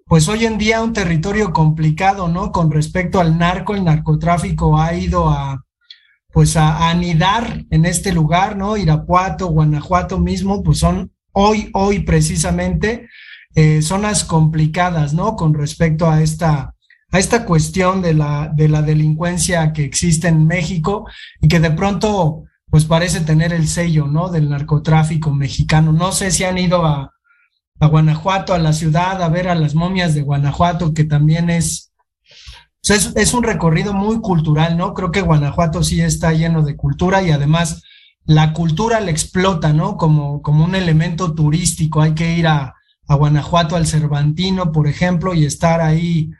pues 0.06 0.28
hoy 0.28 0.46
en 0.46 0.58
día 0.58 0.82
un 0.82 0.94
territorio 0.94 1.54
complicado, 1.54 2.28
¿no? 2.28 2.52
Con 2.52 2.72
respecto 2.72 3.20
al 3.20 3.38
narco, 3.38 3.76
el 3.76 3.84
narcotráfico 3.84 4.80
ha 4.80 4.94
ido 4.94 5.30
a, 5.30 5.64
pues 6.32 6.58
a, 6.58 6.90
anidar 6.90 7.66
en 7.70 7.86
este 7.86 8.14
lugar, 8.14 8.58
¿no? 8.58 8.78
Irapuato, 8.78 9.48
Guanajuato 9.48 10.20
mismo, 10.20 10.64
pues 10.64 10.80
son 10.80 11.12
hoy, 11.34 11.70
hoy 11.74 12.00
precisamente 12.00 13.10
eh, 13.56 13.82
zonas 13.82 14.24
complicadas, 14.24 15.14
¿no? 15.14 15.36
Con 15.36 15.54
respecto 15.54 16.10
a 16.10 16.22
esta, 16.22 16.74
a 17.12 17.20
esta 17.20 17.46
cuestión 17.46 18.02
de 18.02 18.14
la, 18.14 18.52
de 18.54 18.70
la 18.70 18.82
delincuencia 18.82 19.74
que 19.74 19.84
existe 19.84 20.28
en 20.28 20.48
México 20.48 21.06
y 21.42 21.48
que 21.48 21.60
de 21.60 21.72
pronto 21.72 22.44
pues 22.70 22.86
parece 22.86 23.20
tener 23.20 23.52
el 23.52 23.68
sello, 23.68 24.08
¿no? 24.08 24.30
Del 24.30 24.50
narcotráfico 24.50 25.34
mexicano. 25.34 25.92
No 25.92 26.14
sé 26.14 26.32
si 26.32 26.46
han 26.46 26.58
ido 26.58 26.86
a, 26.86 27.12
a 27.82 27.88
Guanajuato, 27.88 28.54
a 28.54 28.60
la 28.60 28.72
ciudad, 28.72 29.22
a 29.22 29.28
ver 29.28 29.50
a 29.50 29.56
las 29.56 29.76
momias 29.76 30.14
de 30.14 30.22
Guanajuato, 30.22 30.94
que 30.94 31.04
también 31.04 31.50
es, 31.50 31.91
es, 32.90 33.14
es, 33.16 33.34
un 33.34 33.44
recorrido 33.44 33.94
muy 33.94 34.20
cultural, 34.22 34.78
¿no? 34.78 34.94
Creo 34.94 35.12
que 35.12 35.22
Guanajuato 35.22 35.84
sí 35.84 36.02
está 36.02 36.34
lleno 36.34 36.64
de 36.64 36.76
cultura 36.76 37.22
y 37.22 37.32
además 37.32 37.84
la 38.26 38.54
cultura 38.54 39.00
le 39.00 39.12
explota, 39.12 39.74
¿no? 39.74 39.98
Como, 39.98 40.42
como 40.42 40.66
un 40.66 40.76
elemento 40.76 41.34
turístico. 41.34 42.02
Hay 42.02 42.14
que 42.14 42.36
ir 42.36 42.48
a, 42.48 42.76
a 43.08 43.16
Guanajuato, 43.16 43.76
al 43.76 43.88
Cervantino, 43.88 44.72
por 44.72 44.88
ejemplo, 44.88 45.34
y 45.34 45.46
estar 45.46 45.82
ahí 45.82 46.32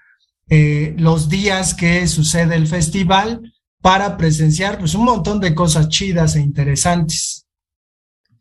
eh, 0.50 0.96
los 0.98 1.30
días 1.30 1.74
que 1.74 2.08
sucede 2.08 2.56
el 2.56 2.68
festival 2.68 3.54
para 3.82 4.18
presenciar 4.18 4.80
pues 4.80 4.96
un 4.96 5.06
montón 5.06 5.40
de 5.40 5.56
cosas 5.56 5.90
chidas 5.90 6.36
e 6.36 6.42
interesantes. 6.42 7.46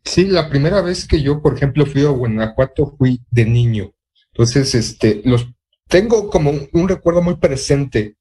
Sí, 0.03 0.25
la 0.25 0.49
primera 0.49 0.81
vez 0.81 1.07
que 1.07 1.21
yo, 1.21 1.41
por 1.41 1.55
ejemplo, 1.55 1.85
fui 1.85 2.03
a 2.05 2.09
Guanajuato 2.09 2.95
fui 2.97 3.21
de 3.29 3.45
niño. 3.45 3.91
Entonces, 4.33 4.73
este, 4.75 5.21
los 5.25 5.47
tengo 5.91 6.29
como 6.29 6.51
un, 6.73 6.89
recuerdo 6.89 7.21
muy 7.21 7.35
presente. 7.35 8.15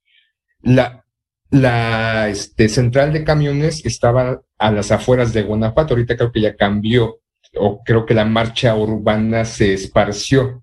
La, 0.61 2.29
este, 2.29 2.69
central 2.69 3.15
de 3.15 3.25
camiones 3.25 3.87
estaba 3.87 4.43
a 4.59 4.71
las 4.71 4.91
afueras 4.91 5.33
de 5.33 5.43
Guanajuato. 5.43 5.95
Ahorita 5.95 6.17
creo 6.17 6.33
que 6.33 6.43
ya 6.43 6.57
cambió, 6.57 7.21
o 7.57 7.83
creo 7.83 8.05
que 8.05 8.15
la 8.15 8.27
marcha 8.27 8.77
urbana 8.77 9.47
se 9.47 9.73
esparció 9.73 10.62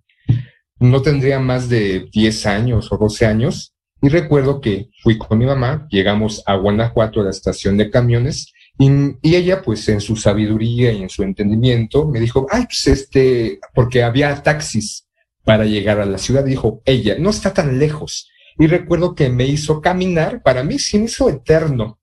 no 0.79 1.01
tendría 1.01 1.39
más 1.39 1.69
de 1.69 2.07
10 2.11 2.45
años 2.45 2.91
o 2.91 2.97
12 2.97 3.25
años. 3.25 3.73
Y 4.01 4.09
recuerdo 4.09 4.61
que 4.61 4.89
fui 5.01 5.17
con 5.17 5.39
mi 5.39 5.45
mamá, 5.45 5.87
llegamos 5.89 6.43
a 6.45 6.55
Guanajuato, 6.55 7.21
a 7.21 7.23
la 7.23 7.29
estación 7.31 7.77
de 7.77 7.89
camiones, 7.89 8.53
y, 8.79 9.35
ella, 9.35 9.63
pues 9.63 9.89
en 9.89 9.99
su 9.99 10.15
sabiduría 10.15 10.91
y 10.91 11.01
en 11.01 11.09
su 11.09 11.23
entendimiento, 11.23 12.07
me 12.07 12.19
dijo, 12.19 12.45
ay, 12.51 12.65
pues 12.65 12.85
este, 12.85 13.59
porque 13.73 14.03
había 14.03 14.43
taxis 14.43 15.06
para 15.47 15.63
llegar 15.63 16.01
a 16.01 16.05
la 16.05 16.17
ciudad, 16.17 16.43
dijo, 16.43 16.81
ella, 16.83 17.15
no 17.17 17.29
está 17.29 17.53
tan 17.53 17.79
lejos. 17.79 18.29
Y 18.59 18.67
recuerdo 18.67 19.15
que 19.15 19.29
me 19.29 19.45
hizo 19.45 19.79
caminar, 19.79 20.43
para 20.43 20.61
mí 20.61 20.77
sí 20.77 20.99
me 20.99 21.05
hizo 21.05 21.29
eterno 21.29 21.99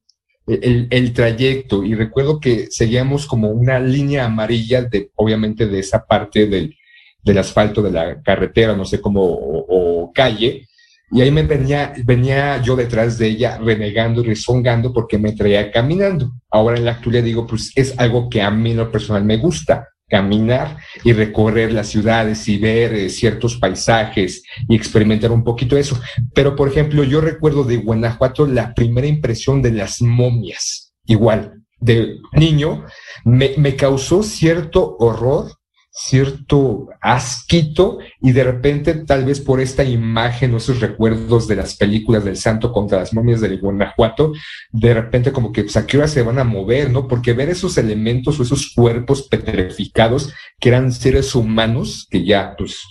el, 0.47 0.89
el 0.91 1.13
trayecto, 1.13 1.85
y 1.85 1.95
recuerdo 1.95 2.41
que 2.41 2.69
seguíamos 2.71 3.27
como 3.27 3.51
una 3.51 3.79
línea 3.79 4.25
amarilla 4.25 4.81
de, 4.81 5.11
obviamente, 5.17 5.67
de 5.67 5.79
esa 5.79 6.07
parte 6.07 6.47
del, 6.47 6.75
del 7.23 7.37
asfalto 7.37 7.83
de 7.83 7.91
la 7.91 8.23
carretera, 8.23 8.75
no 8.75 8.87
sé 8.87 9.03
cómo, 9.03 9.21
o, 9.23 10.11
calle, 10.15 10.67
y 11.11 11.21
ahí 11.21 11.31
me 11.31 11.43
venía, 11.43 11.93
venía 12.03 12.63
yo 12.63 12.77
detrás 12.77 13.19
de 13.19 13.27
ella 13.27 13.59
renegando 13.59 14.23
y 14.23 14.29
rezongando 14.29 14.91
porque 14.91 15.19
me 15.19 15.33
traía 15.33 15.71
caminando. 15.71 16.33
Ahora 16.51 16.79
en 16.79 16.87
la 16.87 16.93
actualidad 16.93 17.25
digo, 17.25 17.47
pues 17.47 17.73
es 17.75 17.99
algo 17.99 18.31
que 18.31 18.41
a 18.41 18.51
mí 18.51 18.71
en 18.71 18.79
lo 18.79 18.91
personal 18.91 19.23
me 19.23 19.37
gusta, 19.37 19.89
caminar 20.09 20.79
y 21.03 21.13
recorrer 21.13 21.73
las 21.73 21.89
ciudades 21.89 22.49
y 22.49 22.59
ver 22.59 22.95
eh, 22.95 23.09
ciertos 23.09 23.57
paisajes 23.57 24.43
y 24.69 24.77
experimentar 24.77 25.33
un 25.33 25.45
poquito 25.45 25.77
eso. 25.77 26.01
Pero, 26.35 26.55
por 26.55 26.69
ejemplo, 26.69 27.05
yo 27.05 27.21
recuerdo 27.21 27.65
de 27.65 27.79
Guanajuato 27.79 28.47
la 28.47 28.75
primera 28.75 29.07
impresión 29.07 29.63
de 29.63 29.73
las 29.73 30.03
momias, 30.03 30.95
igual, 31.07 31.63
de 31.79 32.19
niño, 32.33 32.85
me, 33.25 33.55
me 33.57 33.77
causó 33.77 34.23
cierto 34.23 34.97
horror 34.99 35.53
cierto 35.97 36.89
asquito 37.01 37.99
y 38.21 38.33
de 38.33 38.43
repente 38.43 38.95
tal 38.95 39.25
vez 39.25 39.41
por 39.41 39.61
esta 39.61 39.85
imagen 39.85 40.53
o 40.53 40.57
esos 40.57 40.81
recuerdos 40.81 41.47
de 41.47 41.55
las 41.55 41.77
películas 41.77 42.25
del 42.25 42.37
santo 42.37 42.73
contra 42.73 42.99
las 42.99 43.15
momias 43.15 43.41
de 43.41 43.57
Guanajuato, 43.57 44.33
de 44.73 44.93
repente 44.93 45.31
como 45.31 45.53
que 45.53 45.63
pues 45.63 45.77
a 45.77 45.87
qué 45.87 45.99
hora 45.99 46.09
se 46.09 46.23
van 46.23 46.41
a 46.41 46.45
mover, 46.45 46.91
¿no? 46.91 47.07
Porque 47.07 47.33
ver 47.33 47.49
esos 47.49 47.79
elementos 47.79 48.41
o 48.41 48.43
esos 48.43 48.73
cuerpos 48.75 49.29
petrificados 49.29 50.35
que 50.59 50.71
eran 50.71 50.91
seres 50.91 51.33
humanos 51.37 52.09
que 52.11 52.25
ya 52.25 52.57
pues 52.59 52.83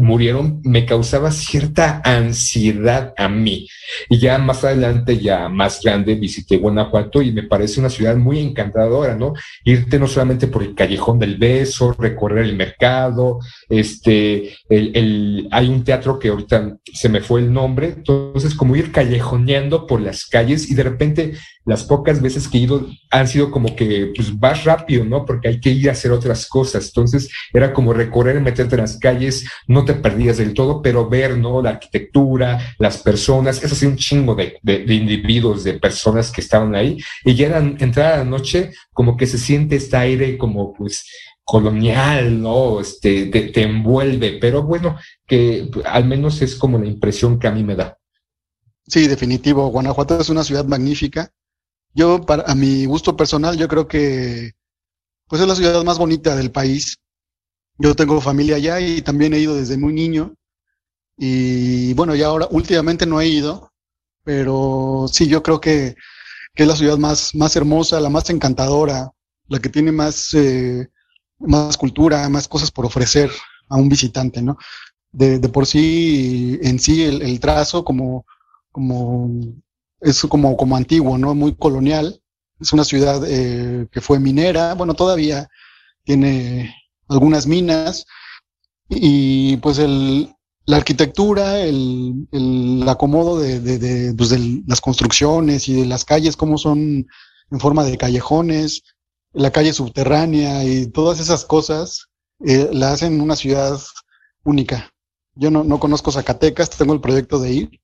murieron, 0.00 0.60
me 0.64 0.86
causaba 0.86 1.30
cierta 1.30 2.00
ansiedad 2.04 3.12
a 3.16 3.28
mí. 3.28 3.68
Y 4.08 4.18
ya 4.18 4.38
más 4.38 4.64
adelante, 4.64 5.18
ya 5.18 5.48
más 5.48 5.80
grande, 5.82 6.14
visité 6.14 6.56
Guanajuato 6.56 7.20
y 7.22 7.32
me 7.32 7.42
parece 7.42 7.80
una 7.80 7.90
ciudad 7.90 8.16
muy 8.16 8.40
encantadora, 8.40 9.14
¿no? 9.14 9.34
Irte 9.64 9.98
no 9.98 10.06
solamente 10.06 10.46
por 10.46 10.62
el 10.62 10.74
callejón 10.74 11.18
del 11.18 11.36
beso, 11.36 11.94
recorrer 11.98 12.44
el 12.44 12.56
mercado, 12.56 13.40
este, 13.68 14.54
el, 14.68 14.96
el, 14.96 15.48
hay 15.50 15.68
un 15.68 15.84
teatro 15.84 16.18
que 16.18 16.28
ahorita 16.28 16.76
se 16.84 17.08
me 17.08 17.20
fue 17.20 17.40
el 17.40 17.52
nombre, 17.52 17.88
entonces 17.96 18.54
como 18.54 18.76
ir 18.76 18.92
callejoneando 18.92 19.86
por 19.86 20.00
las 20.00 20.26
calles 20.26 20.70
y 20.70 20.74
de 20.74 20.82
repente 20.82 21.34
las 21.68 21.84
pocas 21.84 22.22
veces 22.22 22.48
que 22.48 22.56
he 22.56 22.62
ido 22.62 22.86
han 23.10 23.28
sido 23.28 23.50
como 23.50 23.76
que 23.76 24.10
pues 24.16 24.36
vas 24.38 24.64
rápido, 24.64 25.04
¿no? 25.04 25.26
Porque 25.26 25.48
hay 25.48 25.60
que 25.60 25.70
ir 25.70 25.90
a 25.90 25.92
hacer 25.92 26.12
otras 26.12 26.48
cosas. 26.48 26.86
Entonces 26.86 27.30
era 27.52 27.74
como 27.74 27.92
recorrer, 27.92 28.40
meterte 28.40 28.74
en 28.74 28.80
las 28.80 28.98
calles, 28.98 29.46
no 29.66 29.84
te 29.84 29.92
perdías 29.92 30.38
del 30.38 30.54
todo, 30.54 30.80
pero 30.80 31.10
ver, 31.10 31.36
¿no? 31.36 31.60
La 31.60 31.70
arquitectura, 31.70 32.58
las 32.78 32.96
personas, 32.98 33.62
es 33.62 33.70
así 33.70 33.84
un 33.84 33.96
chingo 33.96 34.34
de, 34.34 34.58
de, 34.62 34.94
individuos, 34.94 35.62
de 35.62 35.74
personas 35.74 36.30
que 36.30 36.40
estaban 36.40 36.74
ahí. 36.74 36.98
Y 37.22 37.34
ya 37.34 37.48
era 37.48 37.58
entrada 37.58 38.16
la 38.16 38.24
noche, 38.24 38.72
como 38.94 39.18
que 39.18 39.26
se 39.26 39.36
siente 39.36 39.76
este 39.76 39.98
aire 39.98 40.38
como 40.38 40.72
pues 40.72 41.04
colonial, 41.44 42.40
¿no? 42.40 42.80
Este, 42.80 43.26
te, 43.26 43.42
te 43.48 43.62
envuelve, 43.62 44.38
pero 44.40 44.62
bueno, 44.62 44.96
que 45.26 45.70
al 45.84 46.06
menos 46.06 46.40
es 46.40 46.54
como 46.56 46.78
la 46.78 46.86
impresión 46.86 47.38
que 47.38 47.46
a 47.46 47.52
mí 47.52 47.62
me 47.62 47.76
da. 47.76 47.98
Sí, 48.88 49.06
definitivo. 49.06 49.68
Guanajuato 49.68 50.18
es 50.18 50.30
una 50.30 50.42
ciudad 50.42 50.64
magnífica. 50.64 51.30
Yo, 51.94 52.20
para, 52.20 52.44
a 52.44 52.54
mi 52.54 52.86
gusto 52.86 53.16
personal, 53.16 53.56
yo 53.56 53.68
creo 53.68 53.88
que 53.88 54.52
pues 55.28 55.42
es 55.42 55.48
la 55.48 55.56
ciudad 55.56 55.84
más 55.84 55.98
bonita 55.98 56.36
del 56.36 56.52
país. 56.52 56.98
Yo 57.78 57.94
tengo 57.96 58.20
familia 58.20 58.56
allá 58.56 58.80
y 58.80 59.02
también 59.02 59.34
he 59.34 59.40
ido 59.40 59.56
desde 59.56 59.78
muy 59.78 59.92
niño. 59.92 60.34
Y 61.18 61.94
bueno, 61.94 62.14
ya 62.14 62.26
ahora 62.28 62.48
últimamente 62.50 63.06
no 63.06 63.20
he 63.20 63.28
ido, 63.28 63.72
pero 64.24 65.06
sí, 65.12 65.28
yo 65.28 65.42
creo 65.42 65.60
que, 65.60 65.96
que 66.54 66.64
es 66.64 66.68
la 66.68 66.76
ciudad 66.76 66.98
más, 66.98 67.34
más 67.34 67.56
hermosa, 67.56 68.00
la 68.00 68.10
más 68.10 68.30
encantadora, 68.30 69.12
la 69.48 69.60
que 69.60 69.68
tiene 69.70 69.92
más, 69.92 70.34
eh, 70.34 70.88
más 71.40 71.76
cultura, 71.78 72.28
más 72.28 72.48
cosas 72.48 72.70
por 72.70 72.86
ofrecer 72.86 73.30
a 73.68 73.76
un 73.76 73.88
visitante, 73.88 74.42
¿no? 74.42 74.58
De, 75.12 75.38
de 75.38 75.48
por 75.50 75.66
sí, 75.66 76.58
en 76.62 76.78
sí, 76.80 77.04
el, 77.04 77.22
el 77.22 77.40
trazo 77.40 77.84
como, 77.84 78.26
como 78.72 79.30
es 80.00 80.22
como, 80.22 80.56
como 80.56 80.76
antiguo, 80.76 81.18
¿no? 81.18 81.34
Muy 81.34 81.54
colonial. 81.54 82.22
Es 82.60 82.72
una 82.72 82.84
ciudad 82.84 83.22
eh, 83.26 83.86
que 83.92 84.00
fue 84.00 84.18
minera, 84.18 84.74
bueno, 84.74 84.94
todavía 84.94 85.48
tiene 86.04 86.74
algunas 87.08 87.46
minas 87.46 88.04
y 88.88 89.56
pues 89.58 89.78
el, 89.78 90.34
la 90.66 90.76
arquitectura, 90.76 91.60
el, 91.60 92.28
el 92.32 92.84
acomodo 92.88 93.38
de, 93.38 93.60
de, 93.60 94.14
pues 94.14 94.30
de, 94.30 94.62
las 94.66 94.80
construcciones 94.80 95.68
y 95.68 95.74
de 95.74 95.86
las 95.86 96.04
calles, 96.04 96.36
como 96.36 96.58
son 96.58 97.06
en 97.50 97.60
forma 97.60 97.84
de 97.84 97.96
callejones, 97.96 98.82
la 99.32 99.50
calle 99.50 99.72
subterránea 99.72 100.64
y 100.64 100.86
todas 100.88 101.20
esas 101.20 101.44
cosas 101.44 102.08
eh, 102.44 102.68
la 102.72 102.92
hacen 102.92 103.20
una 103.20 103.36
ciudad 103.36 103.80
única. 104.44 104.90
Yo 105.34 105.50
no, 105.50 105.64
no 105.64 105.78
conozco 105.78 106.10
Zacatecas, 106.10 106.70
tengo 106.70 106.92
el 106.92 107.00
proyecto 107.00 107.38
de 107.38 107.52
ir, 107.52 107.80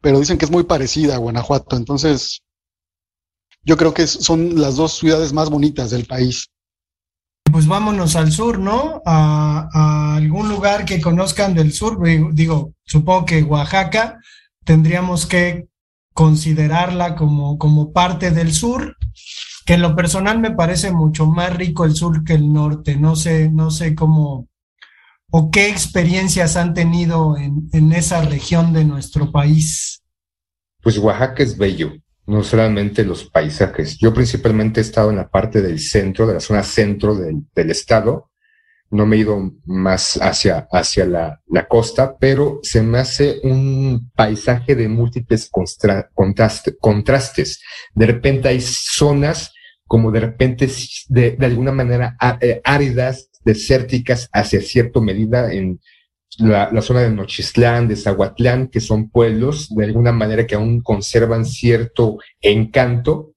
pero 0.00 0.20
dicen 0.20 0.38
que 0.38 0.44
es 0.44 0.50
muy 0.50 0.64
parecida 0.64 1.14
a 1.14 1.18
Guanajuato. 1.18 1.76
Entonces, 1.76 2.42
yo 3.62 3.76
creo 3.76 3.92
que 3.92 4.06
son 4.06 4.60
las 4.60 4.76
dos 4.76 4.98
ciudades 4.98 5.32
más 5.32 5.50
bonitas 5.50 5.90
del 5.90 6.06
país. 6.06 6.48
Pues 7.50 7.66
vámonos 7.66 8.14
al 8.16 8.30
sur, 8.30 8.58
¿no? 8.58 9.02
A, 9.06 10.16
algún 10.16 10.48
lugar 10.48 10.84
que 10.84 11.00
conozcan 11.00 11.54
del 11.54 11.72
sur. 11.72 11.98
Digo, 12.32 12.74
supongo 12.84 13.24
que 13.24 13.42
Oaxaca 13.42 14.18
tendríamos 14.64 15.26
que 15.26 15.66
considerarla 16.12 17.14
como, 17.14 17.58
como 17.58 17.92
parte 17.92 18.30
del 18.30 18.52
sur, 18.52 18.96
que 19.64 19.74
en 19.74 19.82
lo 19.82 19.94
personal 19.94 20.38
me 20.40 20.50
parece 20.50 20.90
mucho 20.92 21.26
más 21.26 21.54
rico 21.56 21.84
el 21.84 21.94
sur 21.94 22.24
que 22.24 22.34
el 22.34 22.52
norte. 22.52 22.96
No 22.96 23.16
sé, 23.16 23.50
no 23.50 23.70
sé 23.70 23.94
cómo, 23.94 24.48
o 25.30 25.50
qué 25.50 25.68
experiencias 25.68 26.56
han 26.56 26.74
tenido 26.74 27.36
en, 27.36 27.68
en, 27.72 27.92
esa 27.92 28.22
región 28.22 28.72
de 28.72 28.84
nuestro 28.84 29.30
país? 29.30 30.02
Pues 30.82 30.98
Oaxaca 30.98 31.42
es 31.42 31.58
bello, 31.58 31.92
no 32.26 32.42
solamente 32.42 33.04
los 33.04 33.24
paisajes. 33.24 33.98
Yo 33.98 34.14
principalmente 34.14 34.80
he 34.80 34.82
estado 34.82 35.10
en 35.10 35.16
la 35.16 35.28
parte 35.28 35.60
del 35.60 35.80
centro, 35.80 36.26
de 36.26 36.34
la 36.34 36.40
zona 36.40 36.62
centro 36.62 37.14
del, 37.14 37.42
del 37.54 37.70
estado. 37.70 38.30
No 38.90 39.04
me 39.04 39.16
he 39.16 39.18
ido 39.18 39.52
más 39.66 40.18
hacia, 40.22 40.66
hacia 40.72 41.04
la, 41.04 41.42
la, 41.46 41.68
costa, 41.68 42.16
pero 42.18 42.60
se 42.62 42.82
me 42.82 42.98
hace 42.98 43.38
un 43.42 44.10
paisaje 44.14 44.74
de 44.74 44.88
múltiples 44.88 45.50
contraste, 46.14 46.74
contrastes. 46.78 47.60
De 47.94 48.06
repente 48.06 48.48
hay 48.48 48.62
zonas 48.62 49.52
como 49.88 50.10
de 50.10 50.20
repente 50.20 50.70
de, 51.08 51.32
de 51.32 51.46
alguna 51.46 51.72
manera 51.72 52.16
eh, 52.40 52.60
áridas, 52.62 53.30
desérticas 53.48 54.28
hacia 54.30 54.60
cierta 54.60 55.00
medida 55.00 55.50
en 55.52 55.80
la, 56.36 56.82
zona 56.82 57.00
de 57.00 57.10
Nochistlán, 57.10 57.88
de 57.88 57.96
Zahuatlán, 57.96 58.68
que 58.68 58.80
son 58.80 59.08
pueblos 59.08 59.74
de 59.74 59.86
alguna 59.86 60.12
manera 60.12 60.46
que 60.46 60.54
aún 60.54 60.82
conservan 60.82 61.46
cierto 61.46 62.18
encanto. 62.42 63.32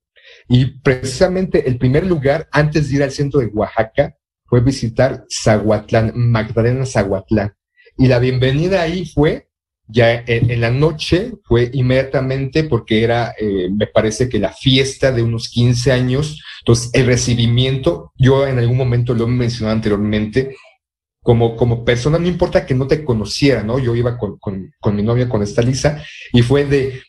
Y 0.49 0.65
precisamente 0.81 1.67
el 1.67 1.77
primer 1.77 2.05
lugar 2.05 2.49
antes 2.51 2.89
de 2.89 2.95
ir 2.97 3.03
al 3.03 3.11
centro 3.11 3.39
de 3.39 3.47
Oaxaca 3.47 4.17
fue 4.45 4.59
visitar 4.59 5.23
Zahuatlán, 5.29 6.11
Magdalena 6.15 6.85
Zahuatlán. 6.85 7.53
Y 7.97 8.07
la 8.07 8.19
bienvenida 8.19 8.81
ahí 8.81 9.05
fue 9.05 9.47
ya 9.87 10.23
en, 10.25 10.61
la 10.61 10.71
noche 10.71 11.33
fue 11.43 11.69
inmediatamente 11.73 12.63
porque 12.63 13.03
era, 13.03 13.33
eh, 13.37 13.69
me 13.69 13.87
parece 13.87 14.29
que 14.29 14.39
la 14.39 14.53
fiesta 14.53 15.11
de 15.11 15.21
unos 15.21 15.49
15 15.49 15.91
años, 15.91 16.41
entonces 16.61 16.91
el 16.93 17.07
recibimiento, 17.07 18.11
yo 18.17 18.47
en 18.47 18.59
algún 18.59 18.77
momento 18.77 19.13
lo 19.13 19.25
he 19.25 19.27
mencionado 19.27 19.75
anteriormente, 19.75 20.55
como, 21.23 21.55
como 21.55 21.83
persona, 21.83 22.17
no 22.17 22.27
importa 22.27 22.65
que 22.65 22.73
no 22.73 22.87
te 22.87 23.03
conociera, 23.03 23.63
¿no? 23.63 23.77
Yo 23.79 23.95
iba 23.95 24.17
con, 24.17 24.37
con, 24.37 24.71
con 24.79 24.95
mi 24.95 25.03
novia, 25.03 25.29
con 25.29 25.43
esta 25.43 25.61
Lisa, 25.61 26.03
y 26.33 26.41
fue 26.41 26.65
de 26.65 27.03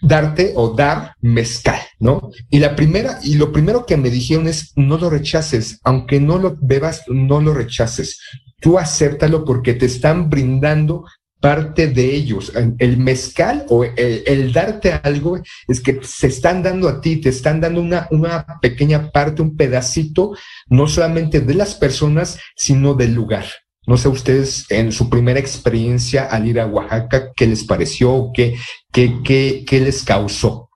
darte 0.00 0.52
o 0.56 0.70
dar 0.70 1.14
mezcal, 1.20 1.78
¿no? 1.98 2.30
Y 2.48 2.58
la 2.58 2.74
primera, 2.74 3.18
y 3.22 3.34
lo 3.34 3.52
primero 3.52 3.84
que 3.84 3.96
me 3.96 4.10
dijeron 4.10 4.48
es, 4.48 4.72
no 4.76 4.96
lo 4.96 5.10
rechaces, 5.10 5.78
aunque 5.84 6.20
no 6.20 6.38
lo 6.38 6.56
bebas, 6.60 7.04
no 7.08 7.40
lo 7.40 7.52
rechaces. 7.52 8.20
Tú 8.60 8.78
acéptalo 8.78 9.44
porque 9.44 9.74
te 9.74 9.86
están 9.86 10.30
brindando 10.30 11.04
parte 11.40 11.88
de 11.88 12.14
ellos. 12.14 12.52
El 12.78 12.98
mezcal 12.98 13.64
o 13.68 13.84
el, 13.84 14.52
darte 14.52 14.92
algo 15.02 15.40
es 15.66 15.80
que 15.80 16.00
se 16.02 16.26
están 16.26 16.62
dando 16.62 16.88
a 16.88 17.00
ti, 17.00 17.16
te 17.16 17.30
están 17.30 17.60
dando 17.60 17.80
una, 17.80 18.06
una 18.10 18.46
pequeña 18.60 19.10
parte, 19.10 19.42
un 19.42 19.56
pedacito, 19.56 20.36
no 20.68 20.86
solamente 20.86 21.40
de 21.40 21.54
las 21.54 21.74
personas, 21.74 22.38
sino 22.54 22.94
del 22.94 23.14
lugar. 23.14 23.46
No 23.86 23.96
sé 23.96 24.08
ustedes 24.08 24.66
en 24.70 24.92
su 24.92 25.08
primera 25.08 25.40
experiencia 25.40 26.26
al 26.26 26.46
ir 26.46 26.60
a 26.60 26.66
Oaxaca, 26.66 27.32
¿qué 27.34 27.46
les 27.46 27.64
pareció? 27.64 28.30
¿Qué, 28.34 28.56
qué, 28.92 29.20
qué, 29.24 29.64
qué 29.66 29.80
les 29.80 30.04
causó? 30.04 30.68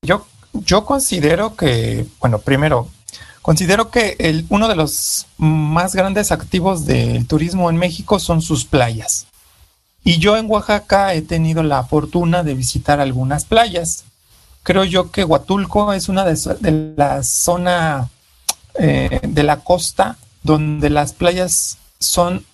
Yo, 0.00 0.26
yo 0.54 0.84
considero 0.84 1.54
que, 1.54 2.06
bueno, 2.18 2.38
primero, 2.38 2.88
considero 3.42 3.90
que 3.90 4.16
el, 4.18 4.46
uno 4.48 4.66
de 4.66 4.76
los 4.76 5.26
más 5.36 5.94
grandes 5.94 6.32
activos 6.32 6.86
del 6.86 7.26
turismo 7.26 7.68
en 7.68 7.76
México 7.76 8.18
son 8.18 8.40
sus 8.40 8.64
playas. 8.64 9.26
Y 10.04 10.18
yo 10.18 10.36
en 10.36 10.50
Oaxaca 10.50 11.14
he 11.14 11.22
tenido 11.22 11.62
la 11.62 11.84
fortuna 11.84 12.42
de 12.42 12.54
visitar 12.54 13.00
algunas 13.00 13.44
playas. 13.44 14.04
Creo 14.62 14.84
yo 14.84 15.10
que 15.10 15.24
Huatulco 15.24 15.92
es 15.92 16.08
una 16.08 16.24
de, 16.24 16.94
la 16.96 17.22
zona 17.22 18.08
eh, 18.78 19.20
de 19.22 19.42
la 19.42 19.58
costa 19.58 20.16
donde 20.42 20.90
las 20.90 21.12
playas 21.12 21.78
son 22.00 22.44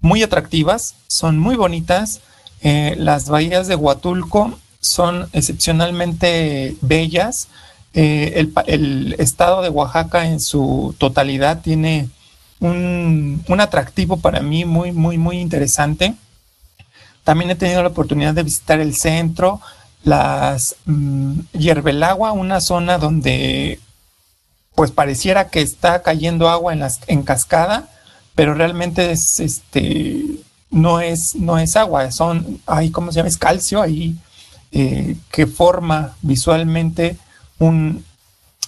muy 0.00 0.22
atractivas, 0.22 0.94
son 1.06 1.38
muy 1.38 1.56
bonitas. 1.56 2.20
Eh, 2.62 2.94
las 2.98 3.28
bahías 3.28 3.68
de 3.68 3.76
Huatulco 3.76 4.58
son 4.80 5.28
excepcionalmente 5.32 6.76
bellas. 6.80 7.48
Eh, 7.94 8.32
el, 8.36 8.52
el, 8.66 9.16
estado 9.18 9.62
de 9.62 9.68
Oaxaca 9.68 10.26
en 10.26 10.40
su 10.40 10.94
totalidad 10.98 11.60
tiene 11.60 12.08
un, 12.60 13.42
un 13.48 13.60
atractivo 13.60 14.16
para 14.16 14.40
mí 14.40 14.64
muy, 14.64 14.92
muy, 14.92 15.18
muy 15.18 15.38
interesante. 15.38 16.14
También 17.30 17.52
he 17.52 17.54
tenido 17.54 17.80
la 17.80 17.90
oportunidad 17.90 18.34
de 18.34 18.42
visitar 18.42 18.80
el 18.80 18.96
centro, 18.96 19.60
las 20.02 20.74
mm, 20.86 21.38
Hierbelagua, 21.52 22.32
una 22.32 22.60
zona 22.60 22.98
donde 22.98 23.78
pues 24.74 24.90
pareciera 24.90 25.48
que 25.48 25.60
está 25.60 26.02
cayendo 26.02 26.48
agua 26.48 26.72
en, 26.72 26.80
las, 26.80 26.98
en 27.06 27.22
cascada, 27.22 27.88
pero 28.34 28.54
realmente 28.54 29.12
es 29.12 29.38
este 29.38 30.24
no 30.72 31.00
es 31.00 31.36
no 31.36 31.60
es 31.60 31.76
agua, 31.76 32.10
son 32.10 32.60
ahí 32.66 32.90
cómo 32.90 33.12
se 33.12 33.18
llama 33.18 33.28
es 33.28 33.38
calcio 33.38 33.80
ahí 33.80 34.16
eh, 34.72 35.14
que 35.30 35.46
forma 35.46 36.16
visualmente 36.22 37.16
un, 37.60 38.04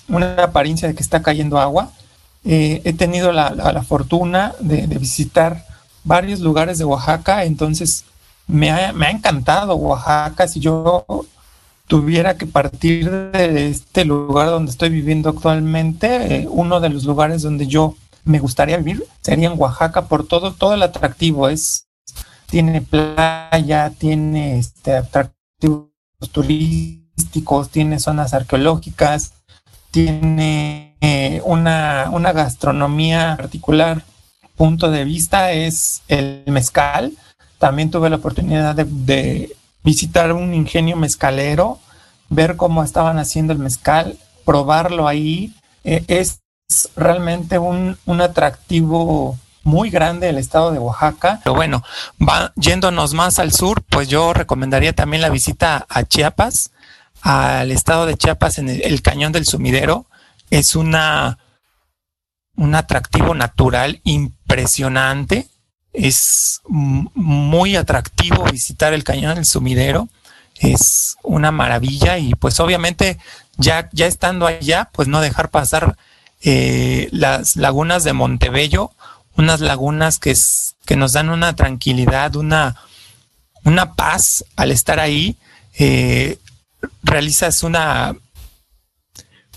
una 0.07 0.35
apariencia 0.35 0.87
de 0.87 0.95
que 0.95 1.03
está 1.03 1.21
cayendo 1.21 1.59
agua. 1.59 1.91
Eh, 2.45 2.81
he 2.85 2.93
tenido 2.93 3.33
la, 3.33 3.83
fortuna 3.83 4.55
de, 4.61 4.87
de, 4.87 4.99
visitar 4.99 5.67
varios 6.05 6.39
lugares 6.39 6.79
de 6.79 6.85
Oaxaca, 6.85 7.43
entonces 7.43 8.05
me 8.53 8.71
ha, 8.71 9.11
encantado 9.11 9.75
Oaxaca. 9.75 10.47
Si 10.47 10.61
yo 10.61 11.05
tuviera 11.87 12.37
que 12.37 12.47
partir 12.47 13.11
de 13.11 13.69
este 13.69 14.05
lugar 14.05 14.49
donde 14.49 14.71
estoy 14.71 14.91
viviendo 14.91 15.31
actualmente, 15.31 16.37
eh, 16.37 16.49
uno 16.49 16.81
de 16.81 16.91
los 16.91 17.05
lugares 17.05 17.43
donde 17.43 17.67
yo 17.67 17.97
me 18.25 18.39
gustaría 18.39 18.77
vivir 18.77 19.05
sería 19.21 19.51
en 19.51 19.59
Oaxaca 19.59 20.03
por 20.03 20.27
todo, 20.27 20.53
todo 20.53 20.75
el 20.75 20.83
atractivo. 20.83 21.49
Es, 21.49 21.87
tiene 22.47 22.83
playa, 22.83 23.91
tiene 23.99 24.59
este, 24.59 24.97
atractivos 24.97 25.89
turísticos, 26.31 27.71
tiene 27.71 27.99
zonas 27.99 28.35
arqueológicas, 28.35 29.33
tiene 29.91 30.97
eh, 31.01 31.41
una, 31.45 32.11
una 32.13 32.33
gastronomía 32.33 33.35
particular. 33.37 34.05
Punto 34.57 34.91
de 34.91 35.05
vista 35.05 35.53
es 35.53 36.03
el 36.09 36.45
mezcal 36.47 37.13
también 37.63 37.93
tuve 37.93 38.11
la 38.11 38.17
oportunidad 38.17 38.75
de, 38.75 39.57
visitar 39.85 40.33
un 40.33 40.53
ingenio 40.53 40.97
mezcalero, 40.97 41.79
ver 42.29 42.57
cómo 42.57 42.83
estaban 42.83 43.21
haciendo 43.21 43.53
el 43.53 43.61
mezcal, 43.61 44.19
probarlo 44.45 45.07
ahí. 45.07 45.55
Eh, 45.85 46.05
es 46.09 46.41
realmente 46.97 47.61
un, 47.61 47.97
atractivo 48.21 49.39
muy 49.63 49.91
grande 49.91 50.29
el 50.29 50.39
estado 50.39 50.73
de 50.73 50.81
Oaxaca. 50.81 51.39
Pero 51.45 51.55
bueno, 51.55 51.85
va, 52.21 52.53
yéndonos 52.57 53.15
más 53.15 53.39
al 53.39 53.53
sur, 53.53 53.81
pues 53.89 54.09
yo 54.09 54.33
recomendaría 54.33 54.93
también 54.93 55.23
la 55.23 55.31
visita 55.31 55.87
a 55.89 56.03
Chiapas, 56.03 56.73
al 57.21 57.71
estado 57.71 58.07
de 58.07 58.17
Chiapas 58.17 58.59
en 58.59 58.71
el, 58.71 59.03
cañón 59.03 59.31
del 59.31 59.47
sumidero. 59.47 60.07
Es 60.51 60.75
una 60.75 61.39
un 62.57 62.75
atractivo 62.75 63.37
natural 63.37 64.01
impresionante 64.03 65.49
es 65.93 66.61
muy 66.65 67.77
atractivo 67.77 68.45
visitar 68.45 68.95
el 68.95 69.05
cañón 69.05 69.35
del 69.35 69.45
sumidero. 69.45 70.09
Es 70.59 71.17
una 71.23 71.51
maravilla 71.51 72.19
y 72.19 72.35
pues 72.35 72.61
obviamente 72.61 73.19
ya, 73.57 73.89
ya 73.93 74.07
estando 74.07 74.47
allá, 74.47 74.91
pues 74.93 75.09
no 75.09 75.21
dejar 75.21 75.51
pasar 75.51 75.97
eh, 76.43 77.09
las 77.13 77.57
lagunas 77.57 78.05
de 78.05 78.13
Montebello, 78.13 78.93
unas 79.37 79.61
lagunas 79.61 80.19
que, 80.19 80.35
que 80.87 80.97
nos 80.97 81.13
dan 81.13 81.31
una 81.31 81.55
tranquilidad, 81.57 82.37
una, 82.37 82.77
una 83.65 83.95
paz 83.95 84.45
al 84.57 84.71
estar 84.71 85.01
ahí. 85.01 85.37
Eh, 85.79 86.39
realizas 87.03 87.63
una 87.63 88.15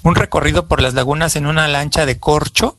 un 0.06 0.14
recorrido 0.14 0.68
por 0.68 0.82
las 0.82 0.94
lagunas 0.94 1.36
en 1.36 1.48
una 1.48 1.68
lancha 1.68 2.06
de 2.06 2.20
corcho. 2.20 2.78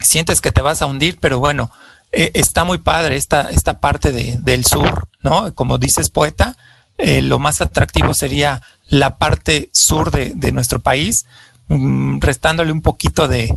Sientes 0.00 0.40
que 0.40 0.52
te 0.52 0.62
vas 0.62 0.80
a 0.80 0.86
hundir, 0.86 1.18
pero 1.20 1.38
bueno, 1.38 1.70
eh, 2.12 2.30
está 2.34 2.64
muy 2.64 2.78
padre 2.78 3.16
esta, 3.16 3.50
esta 3.50 3.80
parte 3.80 4.12
del 4.12 4.64
sur, 4.64 5.08
¿no? 5.22 5.54
Como 5.54 5.78
dices, 5.78 6.10
poeta, 6.10 6.56
eh, 6.98 7.20
lo 7.20 7.38
más 7.38 7.60
atractivo 7.60 8.14
sería 8.14 8.62
la 8.88 9.18
parte 9.18 9.68
sur 9.72 10.10
de, 10.10 10.52
nuestro 10.52 10.80
país, 10.80 11.26
mm, 11.68 12.20
restándole 12.20 12.72
un 12.72 12.80
poquito 12.80 13.28
de, 13.28 13.54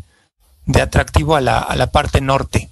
atractivo 0.75 1.35
a 1.35 1.41
la, 1.41 1.89
parte 1.91 2.21
norte. 2.21 2.69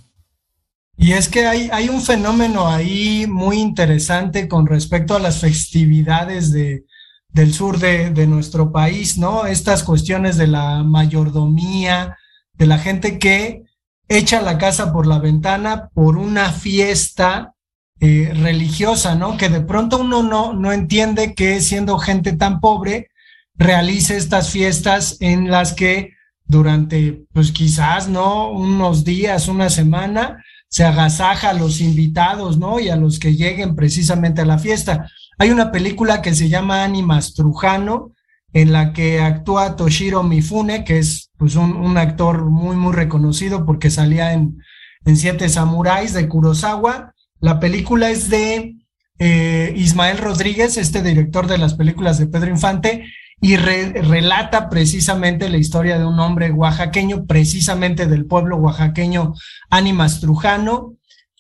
Y 0.98 1.14
es 1.14 1.30
que 1.30 1.48
hay, 1.48 1.70
hay 1.72 1.90
un 1.90 2.02
fenómeno 2.02 2.68
ahí 2.68 3.28
muy 3.28 3.60
interesante 3.60 4.48
con 4.48 4.66
respecto 4.66 5.16
a 5.16 5.20
las 5.20 5.40
festividades 5.40 6.52
de, 6.52 6.86
del 7.30 7.54
sur 7.54 7.78
de, 7.78 8.10
de, 8.10 8.26
nuestro 8.26 8.72
país, 8.72 9.18
¿no? 9.18 9.46
Estas 9.46 9.84
cuestiones 9.84 10.38
de 10.38 10.48
la 10.48 10.84
mayordomía, 10.84 12.18
de 12.54 12.66
la 12.66 12.80
gente 12.80 13.20
que 13.20 13.67
echa 14.10 14.42
la 14.42 14.58
casa 14.58 14.94
por 14.94 15.08
la 15.08 15.20
ventana 15.20 15.90
por 15.94 16.18
una 16.18 16.52
fiesta 16.52 17.54
eh, 18.00 18.32
religiosa, 18.36 19.16
¿no? 19.16 19.38
Que 19.38 19.50
de 19.50 19.62
pronto 19.62 20.00
uno 20.00 20.24
no, 20.24 20.54
no 20.54 20.72
entiende 20.72 21.34
que 21.34 21.62
siendo 21.62 21.98
gente 21.98 22.34
tan 22.34 22.60
pobre 22.60 23.10
realice 23.56 24.18
estas 24.18 24.52
fiestas 24.52 25.18
en 25.20 25.50
las 25.50 25.74
que 25.74 26.14
durante, 26.46 27.26
pues 27.34 27.52
quizás, 27.52 28.08
¿no? 28.08 28.52
Unos 28.52 29.04
días, 29.04 29.48
una 29.48 29.70
semana, 29.70 30.44
se 30.70 30.84
agasaja 30.86 31.50
a 31.50 31.54
los 31.54 31.82
invitados, 31.82 32.58
¿no? 32.58 32.80
Y 32.80 32.90
a 32.90 32.96
los 32.96 33.20
que 33.20 33.36
lleguen 33.36 33.76
precisamente 33.76 34.42
a 34.42 34.46
la 34.46 34.60
fiesta. 34.60 35.10
Hay 35.38 35.50
una 35.50 35.72
película 35.72 36.22
que 36.22 36.36
se 36.36 36.50
llama 36.50 36.84
Animas 36.84 37.34
Trujano, 37.34 38.12
en 38.54 38.72
la 38.72 38.94
que 38.94 39.20
actúa 39.20 39.76
Toshiro 39.76 40.24
Mifune, 40.24 40.84
que 40.84 41.00
es 41.00 41.27
pues, 41.38 41.56
un, 41.56 41.98
actor 41.98 42.46
muy, 42.46 42.76
muy 42.76 42.94
reconocido 42.94 43.66
porque 43.66 43.90
salía 43.90 44.34
en, 44.34 44.58
en 45.06 45.18
Siete 45.18 45.50
Samuráis 45.50 46.14
de 46.14 46.28
Kurosawa. 46.28 47.14
La 47.40 47.60
película 47.60 48.10
es 48.10 48.30
de 48.30 48.76
eh, 49.20 49.74
Ismael 49.76 50.18
Rodríguez, 50.18 50.78
este 50.78 51.02
director 51.02 51.48
de 51.48 51.58
las 51.58 51.74
películas 51.74 52.18
de 52.18 52.28
Pedro 52.28 52.50
Infante, 52.50 53.06
y 53.40 53.56
relata 53.56 54.68
precisamente 54.68 55.48
la 55.50 55.58
historia 55.58 56.00
de 56.00 56.06
un 56.06 56.20
hombre 56.20 56.52
oaxaqueño, 56.52 57.26
precisamente 57.26 58.08
del 58.08 58.26
pueblo 58.26 58.58
oaxaqueño 58.58 59.36
Ánimas 59.70 60.20
Trujano, 60.20 60.96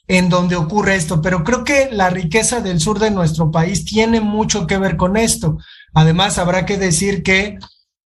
en 0.07 0.29
donde 0.29 0.55
ocurre 0.55 0.95
esto, 0.95 1.21
pero 1.21 1.43
creo 1.43 1.63
que 1.63 1.89
la 1.91 2.09
riqueza 2.09 2.61
del 2.61 2.79
sur 2.79 2.99
de 2.99 3.11
nuestro 3.11 3.51
país 3.51 3.83
tiene 3.83 4.21
mucho 4.21 4.67
que 4.67 4.77
ver 4.77 4.95
con 4.95 5.17
esto. 5.17 5.57
Además, 5.93 6.37
habrá 6.37 6.65
que 6.65 6.77
decir 6.77 7.23
que 7.23 7.57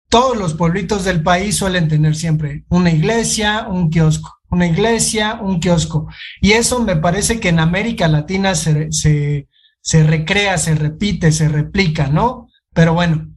todos 0.10 0.36
los 0.36 0.56
pueblitos 0.56 1.06
del 1.06 1.22
país 1.22 1.56
suelen 1.56 1.88
tener 1.88 2.16
siempre 2.16 2.66
una 2.70 2.92
iglesia, 2.92 3.68
un 3.70 3.90
kiosco, 3.90 4.40
una 4.50 4.66
iglesia, 4.66 5.40
un 5.42 5.60
kiosco. 5.60 6.08
Y 6.42 6.54
eso 6.54 6.84
me 6.84 6.96
parece 6.96 7.40
que 7.40 7.50
en 7.50 7.60
América 7.60 8.08
Latina 8.08 8.56
se, 8.56 8.92
se, 8.92 9.48
se 9.82 10.04
recrea, 10.04 10.58
se 10.58 10.76
repite, 10.76 11.32
se 11.32 11.48
replica, 11.48 12.08
¿no? 12.08 12.48
Pero 12.74 12.94
bueno, 12.94 13.30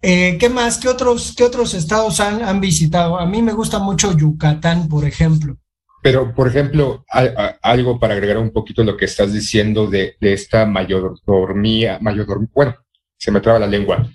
eh, 0.00 0.36
¿qué 0.38 0.48
más? 0.48 0.78
¿Qué 0.78 0.88
otros, 0.88 1.34
qué 1.36 1.44
otros 1.44 1.74
estados 1.74 2.20
han, 2.20 2.42
han 2.42 2.60
visitado? 2.60 3.18
A 3.18 3.26
mí 3.26 3.42
me 3.42 3.52
gusta 3.52 3.80
mucho 3.80 4.16
Yucatán, 4.16 4.88
por 4.88 5.04
ejemplo. 5.04 5.56
Pero, 6.02 6.34
por 6.34 6.48
ejemplo, 6.48 7.04
algo 7.62 8.00
para 8.00 8.14
agregar 8.14 8.38
un 8.38 8.50
poquito 8.50 8.82
lo 8.82 8.96
que 8.96 9.04
estás 9.04 9.32
diciendo 9.32 9.86
de, 9.86 10.16
de 10.20 10.32
esta 10.32 10.66
mayordomía, 10.66 11.98
mayordomía, 12.00 12.48
bueno, 12.52 12.74
se 13.16 13.30
me 13.30 13.40
traba 13.40 13.60
la 13.60 13.68
lengua, 13.68 14.10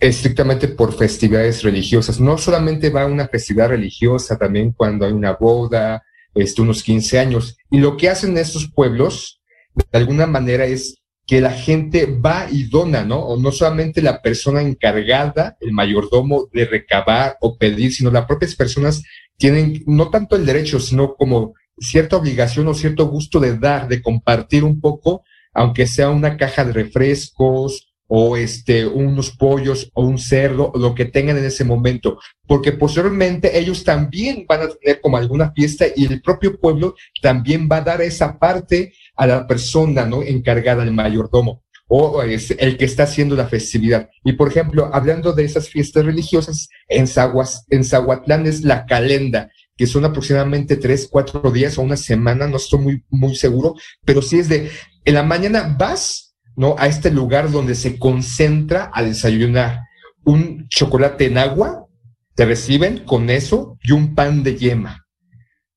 estrictamente 0.00 0.68
por 0.68 0.94
festividades 0.94 1.62
religiosas. 1.62 2.20
No 2.20 2.38
solamente 2.38 2.90
va 2.90 3.02
a 3.02 3.06
una 3.06 3.28
festividad 3.28 3.68
religiosa, 3.68 4.38
también 4.38 4.72
cuando 4.72 5.06
hay 5.06 5.12
una 5.12 5.32
boda, 5.32 6.02
este, 6.34 6.62
unos 6.62 6.82
15 6.82 7.18
años. 7.18 7.56
Y 7.70 7.78
lo 7.78 7.96
que 7.96 8.08
hacen 8.08 8.36
estos 8.36 8.70
pueblos, 8.70 9.40
de 9.74 9.98
alguna 9.98 10.26
manera, 10.26 10.66
es 10.66 10.96
que 11.26 11.40
la 11.40 11.52
gente 11.52 12.06
va 12.06 12.48
y 12.50 12.64
dona, 12.64 13.04
¿no? 13.04 13.18
O 13.20 13.38
no 13.38 13.50
solamente 13.50 14.02
la 14.02 14.20
persona 14.20 14.60
encargada, 14.60 15.56
el 15.60 15.72
mayordomo, 15.72 16.48
de 16.52 16.66
recabar 16.66 17.38
o 17.40 17.56
pedir, 17.56 17.92
sino 17.94 18.10
las 18.10 18.26
propias 18.26 18.54
personas 18.54 19.02
tienen 19.38 19.82
no 19.86 20.10
tanto 20.10 20.36
el 20.36 20.44
derecho, 20.44 20.78
sino 20.80 21.14
como 21.14 21.54
cierta 21.78 22.16
obligación 22.16 22.68
o 22.68 22.74
cierto 22.74 23.06
gusto 23.06 23.40
de 23.40 23.58
dar, 23.58 23.88
de 23.88 24.02
compartir 24.02 24.64
un 24.64 24.80
poco, 24.80 25.24
aunque 25.54 25.86
sea 25.86 26.10
una 26.10 26.36
caja 26.36 26.64
de 26.64 26.72
refrescos 26.72 27.93
o 28.06 28.36
este, 28.36 28.86
unos 28.86 29.30
pollos 29.30 29.90
o 29.94 30.04
un 30.04 30.18
cerdo, 30.18 30.72
lo 30.74 30.94
que 30.94 31.06
tengan 31.06 31.38
en 31.38 31.44
ese 31.44 31.64
momento, 31.64 32.18
porque 32.46 32.72
posteriormente 32.72 33.58
ellos 33.58 33.84
también 33.84 34.44
van 34.48 34.62
a 34.62 34.68
tener 34.68 35.00
como 35.00 35.16
alguna 35.16 35.52
fiesta 35.52 35.86
y 35.94 36.06
el 36.06 36.20
propio 36.20 36.58
pueblo 36.58 36.94
también 37.22 37.68
va 37.70 37.78
a 37.78 37.82
dar 37.82 38.02
esa 38.02 38.38
parte 38.38 38.92
a 39.16 39.26
la 39.26 39.46
persona 39.46 40.04
¿no? 40.04 40.22
encargada 40.22 40.84
del 40.84 40.92
mayordomo 40.92 41.64
o 41.86 42.22
es 42.22 42.50
el 42.58 42.76
que 42.76 42.86
está 42.86 43.04
haciendo 43.04 43.36
la 43.36 43.46
festividad. 43.46 44.08
Y 44.24 44.32
por 44.32 44.48
ejemplo, 44.48 44.90
hablando 44.92 45.32
de 45.32 45.44
esas 45.44 45.68
fiestas 45.68 46.04
religiosas, 46.04 46.68
en, 46.88 47.06
Zaguas, 47.06 47.66
en 47.68 47.84
Zahuatlán 47.84 48.46
es 48.46 48.62
la 48.62 48.86
calenda, 48.86 49.50
que 49.76 49.86
son 49.86 50.04
aproximadamente 50.04 50.76
tres, 50.76 51.08
cuatro 51.10 51.50
días 51.50 51.78
o 51.78 51.82
una 51.82 51.96
semana, 51.96 52.46
no 52.46 52.56
estoy 52.56 52.80
muy, 52.80 53.04
muy 53.10 53.34
seguro, 53.34 53.74
pero 54.04 54.22
sí 54.22 54.38
es 54.38 54.48
de, 54.48 54.70
en 55.04 55.14
la 55.14 55.22
mañana 55.22 55.76
vas, 55.78 56.33
¿no? 56.56 56.76
A 56.78 56.86
este 56.86 57.10
lugar 57.10 57.50
donde 57.50 57.74
se 57.74 57.98
concentra 57.98 58.90
a 58.92 59.02
desayunar 59.02 59.80
un 60.24 60.66
chocolate 60.68 61.26
en 61.26 61.38
agua, 61.38 61.86
te 62.34 62.44
reciben 62.44 63.04
con 63.04 63.30
eso 63.30 63.78
y 63.82 63.92
un 63.92 64.14
pan 64.14 64.42
de 64.42 64.56
yema. 64.56 65.06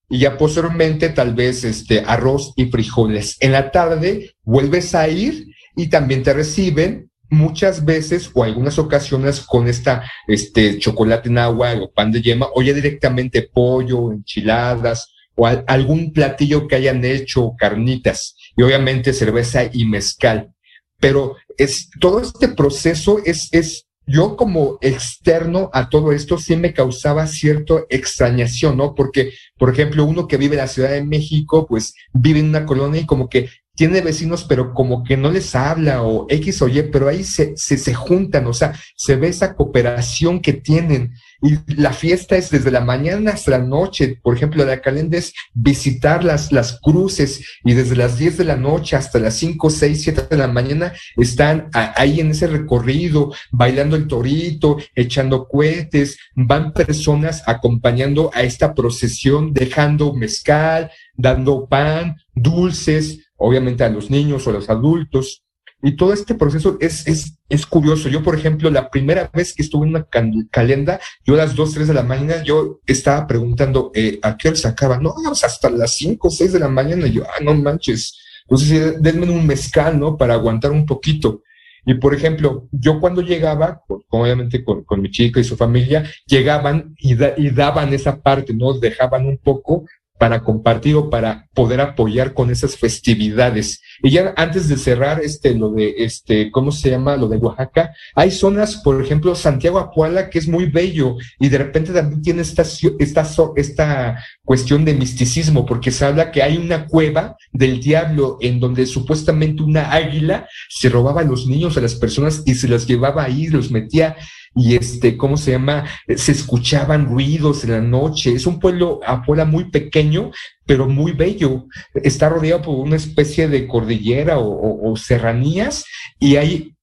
Y 0.10 0.20
ya 0.20 0.38
posteriormente 0.38 1.10
tal 1.10 1.36
vez 1.36 1.64
este 1.64 2.00
arroz 2.00 2.54
y 2.56 2.68
frijoles. 2.68 3.36
En 3.40 3.52
la 3.52 3.72
tarde 3.72 4.36
vuelves 4.44 4.96
a 4.96 5.08
ir 5.10 5.48
y 5.76 5.88
también 5.88 6.24
te 6.24 6.34
reciben 6.34 7.12
muchas 7.30 7.84
veces 7.84 8.32
o 8.34 8.44
algunas 8.44 8.80
ocasiones 8.80 9.42
con 9.42 9.68
esta 9.68 10.10
este 10.28 10.80
chocolate 10.80 11.28
en 11.28 11.38
agua 11.38 11.74
o 11.74 11.92
pan 11.92 12.12
de 12.12 12.22
yema 12.22 12.48
o 12.56 12.62
ya 12.62 12.74
directamente 12.74 13.42
pollo, 13.42 14.14
enchiladas 14.14 15.12
o 15.36 15.46
algún 15.46 16.14
platillo 16.14 16.68
que 16.68 16.76
hayan 16.76 17.04
hecho, 17.06 17.54
carnitas 17.58 18.36
y 18.56 18.64
obviamente 18.64 19.14
cerveza 19.14 19.70
y 19.72 19.86
mezcal. 19.86 20.52
Pero 21.00 21.36
es 21.58 21.90
todo 22.00 22.20
este 22.20 22.48
proceso 22.48 23.20
es 23.24 23.50
es 23.52 23.88
yo 24.08 24.38
como 24.38 24.78
externo 24.82 25.70
a 25.74 25.90
todo 25.90 26.14
esto 26.14 26.38
sí 26.38 26.56
me 26.56 26.74
causaba 26.74 27.28
cierta 27.28 27.84
extrañación, 27.90 28.78
¿no? 28.78 28.96
Porque, 28.96 29.34
por 29.58 29.70
ejemplo, 29.70 30.06
uno 30.06 30.28
que 30.28 30.38
vive 30.38 30.56
en 30.56 30.62
la 30.62 30.68
Ciudad 30.68 30.92
de 30.92 31.04
México, 31.04 31.68
pues 31.68 31.94
vive 32.14 32.40
en 32.40 32.48
una 32.48 32.66
colonia 32.66 33.02
y 33.02 33.06
como 33.06 33.28
que 33.28 33.50
tiene 33.76 34.02
vecinos, 34.02 34.46
pero 34.46 34.74
como 34.74 35.04
que 35.04 35.18
no 35.18 35.30
les 35.30 35.54
habla 35.56 36.02
o 36.04 36.26
X 36.30 36.62
o 36.62 36.68
Y, 36.70 36.84
pero 36.84 37.10
ahí 37.10 37.24
se, 37.24 37.54
se, 37.58 37.78
se, 37.78 37.94
juntan, 37.94 38.48
o 38.48 38.54
sea, 38.54 38.74
se 38.96 39.18
ve 39.18 39.28
esa 39.28 39.56
cooperación 39.56 40.42
que 40.42 40.54
tienen. 40.54 41.14
Y 41.42 41.58
la 41.76 41.94
fiesta 41.94 42.36
es 42.36 42.50
desde 42.50 42.72
la 42.72 42.82
mañana 42.82 43.32
hasta 43.32 43.52
la 43.52 43.60
noche. 43.60 44.20
Por 44.22 44.36
ejemplo, 44.36 44.66
la 44.66 44.82
calenda 44.82 45.18
es 45.18 45.34
visitar 45.54 46.24
las, 46.24 46.52
las 46.52 46.80
cruces 46.82 47.46
y 47.64 47.74
desde 47.74 47.96
las 47.96 48.18
10 48.18 48.38
de 48.38 48.44
la 48.46 48.56
noche 48.56 48.96
hasta 48.96 49.20
las 49.20 49.36
5, 49.36 49.70
6, 49.70 50.02
7 50.04 50.28
de 50.30 50.38
la 50.38 50.48
mañana 50.48 50.94
están 51.16 51.70
ahí 51.74 52.20
en 52.20 52.32
ese 52.32 52.48
recorrido, 52.48 53.34
bailando 53.52 53.96
el 53.96 54.08
torito, 54.08 54.78
echando 54.96 55.48
cohetes. 55.48 56.18
Van 56.36 56.74
personas 56.74 57.44
acompañando 57.46 58.32
a 58.34 58.42
esta 58.42 58.74
procesión, 58.74 59.54
dejando 59.54 60.14
mezcal, 60.14 60.92
dando 61.16 61.68
pan, 61.68 62.18
dulces, 62.34 63.30
obviamente 63.36 63.84
a 63.84 63.90
los 63.90 64.10
niños 64.10 64.48
o 64.48 64.50
a 64.50 64.54
los 64.54 64.70
adultos. 64.70 65.44
Y 65.82 65.96
todo 65.96 66.12
este 66.12 66.34
proceso 66.34 66.78
es, 66.80 67.08
es, 67.08 67.38
es 67.50 67.66
curioso. 67.66 68.10
Yo, 68.10 68.24
por 68.24 68.36
ejemplo, 68.36 68.70
la 68.72 68.90
primera 68.90 69.30
vez 69.32 69.54
que 69.54 69.62
estuve 69.62 69.86
en 69.86 69.96
una 69.96 70.08
calenda, 70.50 71.00
yo 71.24 71.36
a 71.36 71.38
las 71.38 71.56
2, 71.56 71.74
3 71.74 71.88
de 71.88 71.94
la 71.94 72.04
mañana, 72.04 72.44
yo 72.44 72.80
estaba 72.88 73.28
preguntando, 73.28 73.92
eh, 73.94 74.20
¿a 74.24 74.36
qué 74.38 74.50
hora 74.50 74.58
se? 74.58 74.74
No, 75.02 75.14
hasta 75.32 75.70
las 75.70 75.94
5, 75.96 76.30
6 76.30 76.54
de 76.54 76.60
la 76.60 76.68
mañana. 76.68 77.06
Yo, 77.08 77.24
ah, 77.26 77.44
no 77.44 77.54
manches. 77.54 78.18
Entonces, 78.44 79.02
denme 79.02 79.30
un 79.30 79.46
mezcal, 79.46 80.00
¿no? 80.00 80.18
Para 80.18 80.34
aguantar 80.34 80.72
un 80.72 80.86
poquito. 80.86 81.44
Y 81.86 81.94
por 81.94 82.14
ejemplo, 82.14 82.68
yo 82.72 83.00
cuando 83.00 83.22
llegaba, 83.22 83.82
obviamente 84.10 84.62
con, 84.62 84.84
con, 84.84 85.02
mi 85.02 85.10
chica 85.10 85.40
y 85.40 85.46
su 85.46 85.56
familia, 85.56 86.04
llegaban 86.26 86.94
y, 86.98 87.14
y, 87.14 87.50
daban 87.50 87.94
esa 87.94 88.22
parte, 88.22 88.54
¿no? 88.54 88.74
Dejaban 88.74 89.26
un 89.26 89.38
poco 89.38 89.86
para 90.18 90.44
compartir 90.44 90.96
o 90.96 91.10
para 91.10 91.48
poder 91.54 91.82
apoyar 91.82 92.34
con 92.34 92.50
esas 92.50 92.76
festividades. 92.78 93.82
Y 94.04 94.12
ya 94.12 94.34
antes 94.36 94.68
de 94.68 94.78
cerrar 94.78 95.22
este 95.22 95.56
lo 95.56 95.72
de 95.72 95.96
este 95.98 96.52
¿cómo 96.52 96.72
se 96.72 96.90
llama? 96.90 97.18
lo 97.18 97.28
de 97.28 97.38
Oaxaca, 97.38 97.94
hay 98.16 98.32
zonas, 98.32 98.78
por 98.78 99.02
ejemplo, 99.02 99.36
Santiago 99.36 99.80
Apuala 99.80 100.30
que 100.30 100.40
es 100.40 100.48
muy 100.48 100.66
bello 100.66 101.16
y 101.40 101.50
de 101.50 101.58
repente 101.58 101.94
también 101.94 102.22
tiene 102.22 102.42
esta 102.42 102.64
esta 103.00 103.28
esta 103.56 104.24
cuestión 104.44 104.86
de 104.86 104.94
misticismo 104.94 105.66
porque 105.66 105.92
se 105.92 106.06
habla 106.06 106.32
que 106.32 106.44
hay 106.44 106.58
una 106.58 106.88
cueva 106.88 107.38
del 107.52 107.80
diablo 107.80 108.38
en 108.42 108.60
donde 108.60 108.86
supuestamente 108.86 109.64
una 109.64 109.92
águila 109.92 110.48
se 110.70 110.90
robaba 110.90 111.22
a 111.22 111.26
los 111.26 111.48
niños, 111.48 111.78
a 111.78 111.82
las 111.82 111.96
personas 111.96 112.44
y 112.46 112.56
se 112.56 112.68
las 112.68 112.88
llevaba 112.88 113.24
ahí, 113.24 113.48
los 113.48 113.72
metía 113.72 114.16
y 114.58 114.76
este, 114.76 115.16
¿cómo 115.18 115.38
se 115.38 115.52
llama? 115.52 115.86
Se 116.16 116.32
escuchaban 116.32 117.06
ruidos 117.06 117.64
en 117.64 117.72
la 117.72 117.82
noche. 117.82 118.34
Es 118.34 118.48
un 118.48 118.60
pueblo 118.60 119.00
afuera 119.06 119.46
muy 119.46 119.70
pequeño, 119.70 120.32
pero 120.66 120.88
muy 120.88 121.12
bello. 121.12 121.68
Está 121.94 122.28
rodeado 122.30 122.64
por 122.64 122.76
una 122.76 122.96
especie 122.96 123.48
de 123.48 123.68
cordillera 123.68 124.40
o, 124.40 124.96
serranías 124.98 125.86
y 126.20 126.38
hay 126.38 126.76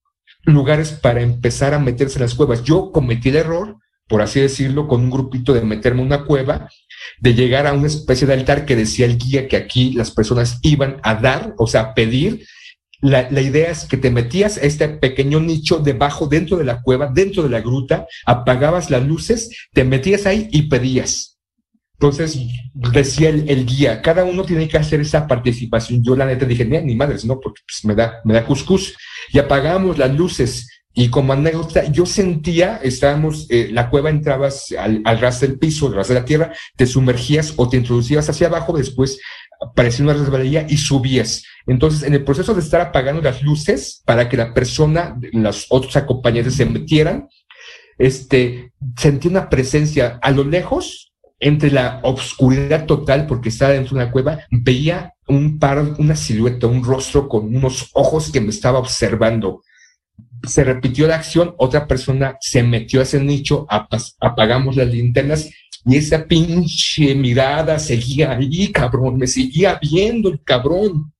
lugares 0.45 0.93
para 0.93 1.21
empezar 1.21 1.75
a 1.75 1.81
meterse 1.81 2.19
en 2.19 2.23
las 2.23 2.37
cuevas. 2.37 2.63
Yo 2.63 2.93
cometí 2.93 3.31
el 3.31 3.37
error, 3.37 3.79
por 4.07 4.23
así 4.23 4.41
decirlo, 4.41 4.87
con 4.87 5.01
un 5.01 5.11
grupito 5.11 5.53
de 5.53 5.63
meterme 5.63 6.03
en 6.03 6.07
una 6.07 6.25
cueva, 6.25 6.69
de 7.19 7.35
llegar 7.35 7.67
a 7.67 7.73
una 7.73 7.89
especie 7.89 8.27
de 8.29 8.35
altar 8.35 8.67
que 8.67 8.77
decía 8.77 9.07
el 9.07 9.19
guía 9.19 9.49
que 9.49 9.57
aquí 9.57 9.93
las 9.95 10.13
personas 10.13 10.61
iban 10.63 11.01
a 11.03 11.17
dar, 11.17 11.55
o 11.59 11.67
sea, 11.67 11.81
a 11.81 11.95
pedir 11.95 12.47
la, 13.05 13.41
idea 13.41 13.71
es 13.71 13.85
que 13.85 13.99
te 13.99 14.11
metías 14.11 14.57
a 14.57 14.63
este 14.63 14.89
pequeño 14.89 15.39
nicho 15.39 15.79
debajo, 15.79 16.27
dentro 16.27 16.57
de 16.57 16.65
la 16.65 16.81
cueva, 16.81 17.11
dentro 17.13 17.43
de 17.43 17.51
la 17.51 17.61
gruta, 17.61 18.07
apagabas 18.25 18.91
las 18.91 19.07
luces, 19.07 19.51
te 19.73 19.85
metías 19.85 20.25
ahí 20.25 20.49
y 20.51 20.63
pedías. 20.63 21.39
Entonces, 21.95 22.39
decía 22.73 23.29
el, 23.29 23.67
guía, 23.67 24.01
cada 24.01 24.25
uno 24.25 24.45
tiene 24.45 24.69
que 24.69 24.79
hacer 24.79 25.01
esa 25.01 25.27
participación. 25.27 26.03
Yo 26.03 26.17
la 26.17 26.27
neta 26.27 26.47
dije, 26.47 26.65
ni 26.65 26.95
madres, 26.95 27.25
no, 27.25 27.39
porque 27.41 27.61
pues, 27.67 27.85
me 27.85 27.95
da, 27.95 28.21
me 28.25 28.35
da 28.35 28.47
cuscús. 28.47 28.97
Y 29.33 29.39
apagamos 29.39 29.99
las 29.99 30.15
luces. 30.15 30.69
Y 30.95 31.09
como 31.09 31.33
anécdota, 31.33 31.85
yo 31.85 32.07
sentía, 32.07 32.81
estábamos, 32.83 33.47
eh, 33.51 33.69
la 33.73 33.91
cueva 33.91 34.11
entrabas 34.11 34.73
al, 34.79 35.03
ras 35.19 35.41
del 35.41 35.59
piso, 35.59 35.89
al 35.89 35.95
ras 35.95 36.09
de 36.09 36.15
la 36.15 36.25
tierra, 36.25 36.53
te 36.77 36.87
sumergías 36.87 37.53
o 37.57 37.69
te 37.69 37.77
introducías 37.77 38.29
hacia 38.31 38.47
abajo, 38.47 38.77
después 38.77 39.19
aparecía 39.61 40.05
una 40.05 40.15
resbaladilla 40.15 40.67
y 40.69 40.77
subías. 40.77 41.43
Entonces, 41.67 42.03
en 42.03 42.15
el 42.15 42.25
proceso 42.25 42.55
de 42.55 42.61
estar 42.61 42.81
apagando 42.81 43.23
las 43.23 43.43
luces 43.43 44.03
para 44.05 44.29
que 44.29 44.37
la 44.37 44.53
persona, 44.53 45.19
los 45.33 45.67
otros 45.71 45.97
acompañantes 45.97 46.55
se 46.55 46.67
metieran, 46.67 47.29
este, 47.99 48.73
sentí 48.97 49.29
una 49.29 49.49
presencia 49.49 50.19
a 50.21 50.31
lo 50.31 50.45
lejos, 50.45 51.15
entre 51.41 51.71
la 51.71 52.01
obscuridad 52.03 52.87
total, 52.87 53.27
porque 53.27 53.49
estaba 53.49 53.73
dentro 53.73 53.97
de 53.97 54.03
una 54.03 54.13
cueva, 54.13 54.41
veía 54.51 55.13
un 55.29 55.59
par, 55.59 55.95
una 55.99 56.17
silueta, 56.17 56.67
un 56.67 56.85
rostro 56.85 57.29
con 57.29 57.55
unos 57.55 57.91
ojos 57.93 58.31
que 58.31 58.41
me 58.41 58.51
estaba 58.51 58.79
observando. 58.79 59.63
Se 60.47 60.65
repitió 60.65 61.07
la 61.07 61.17
acción, 61.17 61.55
otra 61.59 61.87
persona 61.87 62.37
se 62.41 62.63
metió 62.63 63.01
a 63.01 63.03
ese 63.05 63.21
nicho, 63.21 63.67
apagamos 63.69 64.77
las 64.77 64.89
linternas 64.89 65.51
y 65.87 65.97
esa 65.97 66.27
pinche 66.27 67.15
mirada 67.15 67.79
seguía 67.79 68.33
ahí, 68.33 68.69
cabrón, 68.73 69.19
me 69.19 69.27
seguía 69.27 69.79
viendo 69.83 70.31
el 70.31 70.43
cabrón. 70.43 71.13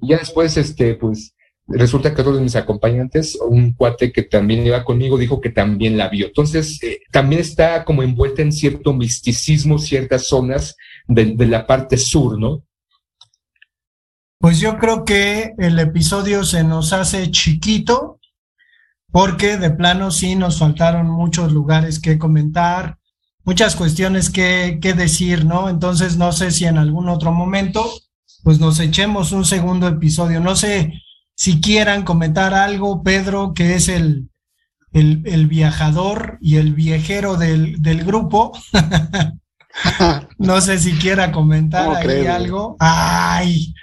Ya 0.00 0.18
después, 0.18 0.56
este, 0.56 0.94
pues, 0.94 1.34
resulta 1.66 2.14
que 2.14 2.20
otro 2.20 2.34
de 2.34 2.42
mis 2.42 2.56
acompañantes, 2.56 3.36
un 3.36 3.72
cuate 3.72 4.12
que 4.12 4.22
también 4.22 4.66
iba 4.66 4.84
conmigo, 4.84 5.18
dijo 5.18 5.40
que 5.40 5.50
también 5.50 5.96
la 5.96 6.08
vio. 6.08 6.26
Entonces, 6.26 6.82
eh, 6.82 7.00
también 7.10 7.40
está 7.40 7.84
como 7.84 8.02
envuelta 8.02 8.42
en 8.42 8.52
cierto 8.52 8.92
misticismo, 8.92 9.78
ciertas 9.78 10.26
zonas 10.26 10.76
de, 11.06 11.26
de 11.36 11.46
la 11.46 11.66
parte 11.66 11.96
sur, 11.96 12.38
¿no? 12.38 12.64
Pues 14.38 14.58
yo 14.58 14.78
creo 14.78 15.04
que 15.04 15.52
el 15.58 15.78
episodio 15.78 16.44
se 16.44 16.64
nos 16.64 16.94
hace 16.94 17.30
chiquito 17.30 18.18
porque 19.12 19.56
de 19.58 19.70
plano 19.70 20.10
sí 20.10 20.34
nos 20.34 20.58
faltaron 20.58 21.10
muchos 21.10 21.52
lugares 21.52 22.00
que 22.00 22.18
comentar, 22.18 22.98
muchas 23.44 23.76
cuestiones 23.76 24.30
que, 24.30 24.78
que 24.80 24.94
decir, 24.94 25.44
¿no? 25.44 25.68
Entonces 25.68 26.16
no 26.16 26.32
sé 26.32 26.50
si 26.52 26.64
en 26.64 26.78
algún 26.78 27.08
otro 27.08 27.32
momento 27.32 27.84
pues 28.42 28.60
nos 28.60 28.80
echemos 28.80 29.32
un 29.32 29.44
segundo 29.44 29.88
episodio. 29.88 30.40
No 30.40 30.56
sé 30.56 31.02
si 31.34 31.60
quieran 31.60 32.04
comentar 32.04 32.54
algo, 32.54 33.02
Pedro, 33.02 33.54
que 33.54 33.74
es 33.74 33.88
el, 33.88 34.30
el, 34.92 35.22
el 35.24 35.46
viajador 35.46 36.38
y 36.40 36.56
el 36.56 36.74
viajero 36.74 37.36
del, 37.36 37.80
del 37.82 38.04
grupo. 38.04 38.52
no 40.38 40.60
sé 40.60 40.78
si 40.78 40.92
quiera 40.92 41.32
comentar 41.32 41.94
ahí 41.96 42.26
algo. 42.26 42.76
Ay, 42.78 43.74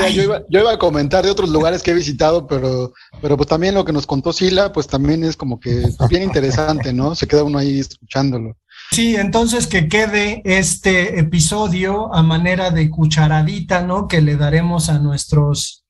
pues 0.00 0.14
yo, 0.14 0.60
iba, 0.60 0.72
a 0.72 0.78
comentar 0.78 1.24
de 1.24 1.30
otros 1.30 1.50
lugares 1.50 1.82
que 1.82 1.90
he 1.90 1.94
visitado, 1.94 2.46
pero, 2.46 2.92
pero 3.20 3.36
pues 3.36 3.48
también 3.48 3.74
lo 3.74 3.84
que 3.84 3.92
nos 3.92 4.06
contó 4.06 4.32
Sila, 4.32 4.72
pues 4.72 4.86
también 4.86 5.24
es 5.24 5.36
como 5.36 5.60
que 5.60 5.84
bien 6.08 6.22
interesante, 6.22 6.92
¿no? 6.92 7.14
Se 7.14 7.26
queda 7.26 7.44
uno 7.44 7.58
ahí 7.58 7.78
escuchándolo. 7.78 8.56
Sí, 8.92 9.16
entonces 9.16 9.66
que 9.66 9.88
quede 9.88 10.42
este 10.44 11.18
episodio 11.18 12.12
a 12.14 12.22
manera 12.22 12.70
de 12.70 12.90
cucharadita, 12.90 13.82
¿no? 13.82 14.08
Que 14.08 14.20
le 14.20 14.36
daremos 14.36 14.88
a 14.88 14.98
nuestros 14.98 15.84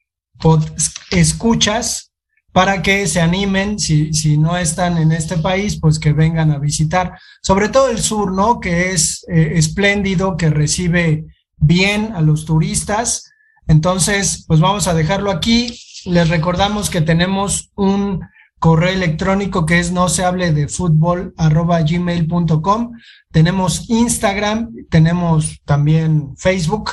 escuchas 1.11 2.13
para 2.53 2.83
que 2.83 3.07
se 3.07 3.21
animen, 3.21 3.79
si, 3.79 4.13
si 4.13 4.37
no 4.37 4.57
están 4.57 4.99
en 4.99 5.13
este 5.13 5.39
país, 5.39 5.79
pues 5.81 5.99
que 5.99 6.13
vengan 6.13 6.51
a 6.51 6.59
visitar, 6.59 7.19
sobre 7.43 7.69
todo 7.69 7.89
el 7.89 8.01
sur, 8.01 8.33
¿no? 8.33 8.61
Que 8.61 8.91
es 8.91 9.25
eh, 9.29 9.53
espléndido, 9.55 10.37
que 10.37 10.51
recibe 10.51 11.27
bien 11.57 12.13
a 12.15 12.21
los 12.21 12.45
turistas 12.45 13.31
entonces, 13.71 14.45
pues 14.49 14.59
vamos 14.59 14.89
a 14.89 14.95
dejarlo 14.95 15.31
aquí. 15.31 15.79
Les 16.05 16.29
recordamos 16.29 16.91
que 16.91 17.01
tenemos 17.01 17.71
un 17.77 18.21
correo 18.61 18.92
electrónico 18.92 19.66
que 19.66 19.81
es 19.81 19.90
no 19.90 20.09
se 20.09 20.25
hable 20.25 20.53
de 20.53 20.68
fútbol 20.68 21.35
arroba 21.37 21.81
gmail.com. 21.81 22.92
Tenemos 23.33 23.88
Instagram, 23.88 24.70
tenemos 24.88 25.61
también 25.64 26.37
Facebook 26.37 26.92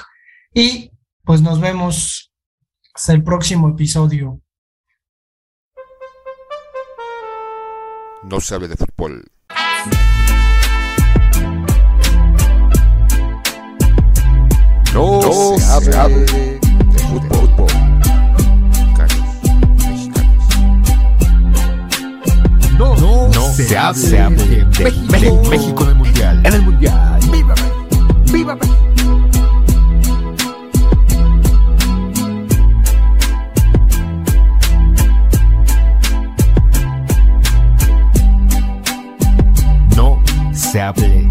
y 0.53 0.91
pues 1.23 1.41
nos 1.41 1.59
vemos 1.59 2.31
hasta 2.95 3.13
el 3.13 3.21
próximo 3.21 3.69
episodio. 3.69 4.41
No 8.23 8.41
se 8.41 8.55
hable 8.55 8.69
de 8.69 8.77
fútbol. 8.77 9.25
No, 14.93 15.21
se 15.59 15.95
hable 15.95 16.27
fútbol. 16.27 16.56
Se, 23.57 23.69
se 23.69 23.77
hable, 23.77 23.99
se 23.99 24.19
hable 24.19 24.45
de, 24.45 24.55
de, 24.65 24.91
México, 25.09 25.41
de, 25.41 25.49
México 25.49 25.83
en 25.83 25.89
el 25.89 25.95
Mundial. 25.95 26.41
En 26.45 26.53
el 26.53 26.61
Mundial. 26.61 27.19
¡Viva! 27.31 27.55
¡Viva! 28.31 28.57
No 39.95 40.21
se 40.53 40.79
hable 40.79 41.27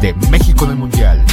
de 0.00 0.14
México 0.30 0.64
en 0.64 0.70
el 0.70 0.76
Mundial. 0.78 1.25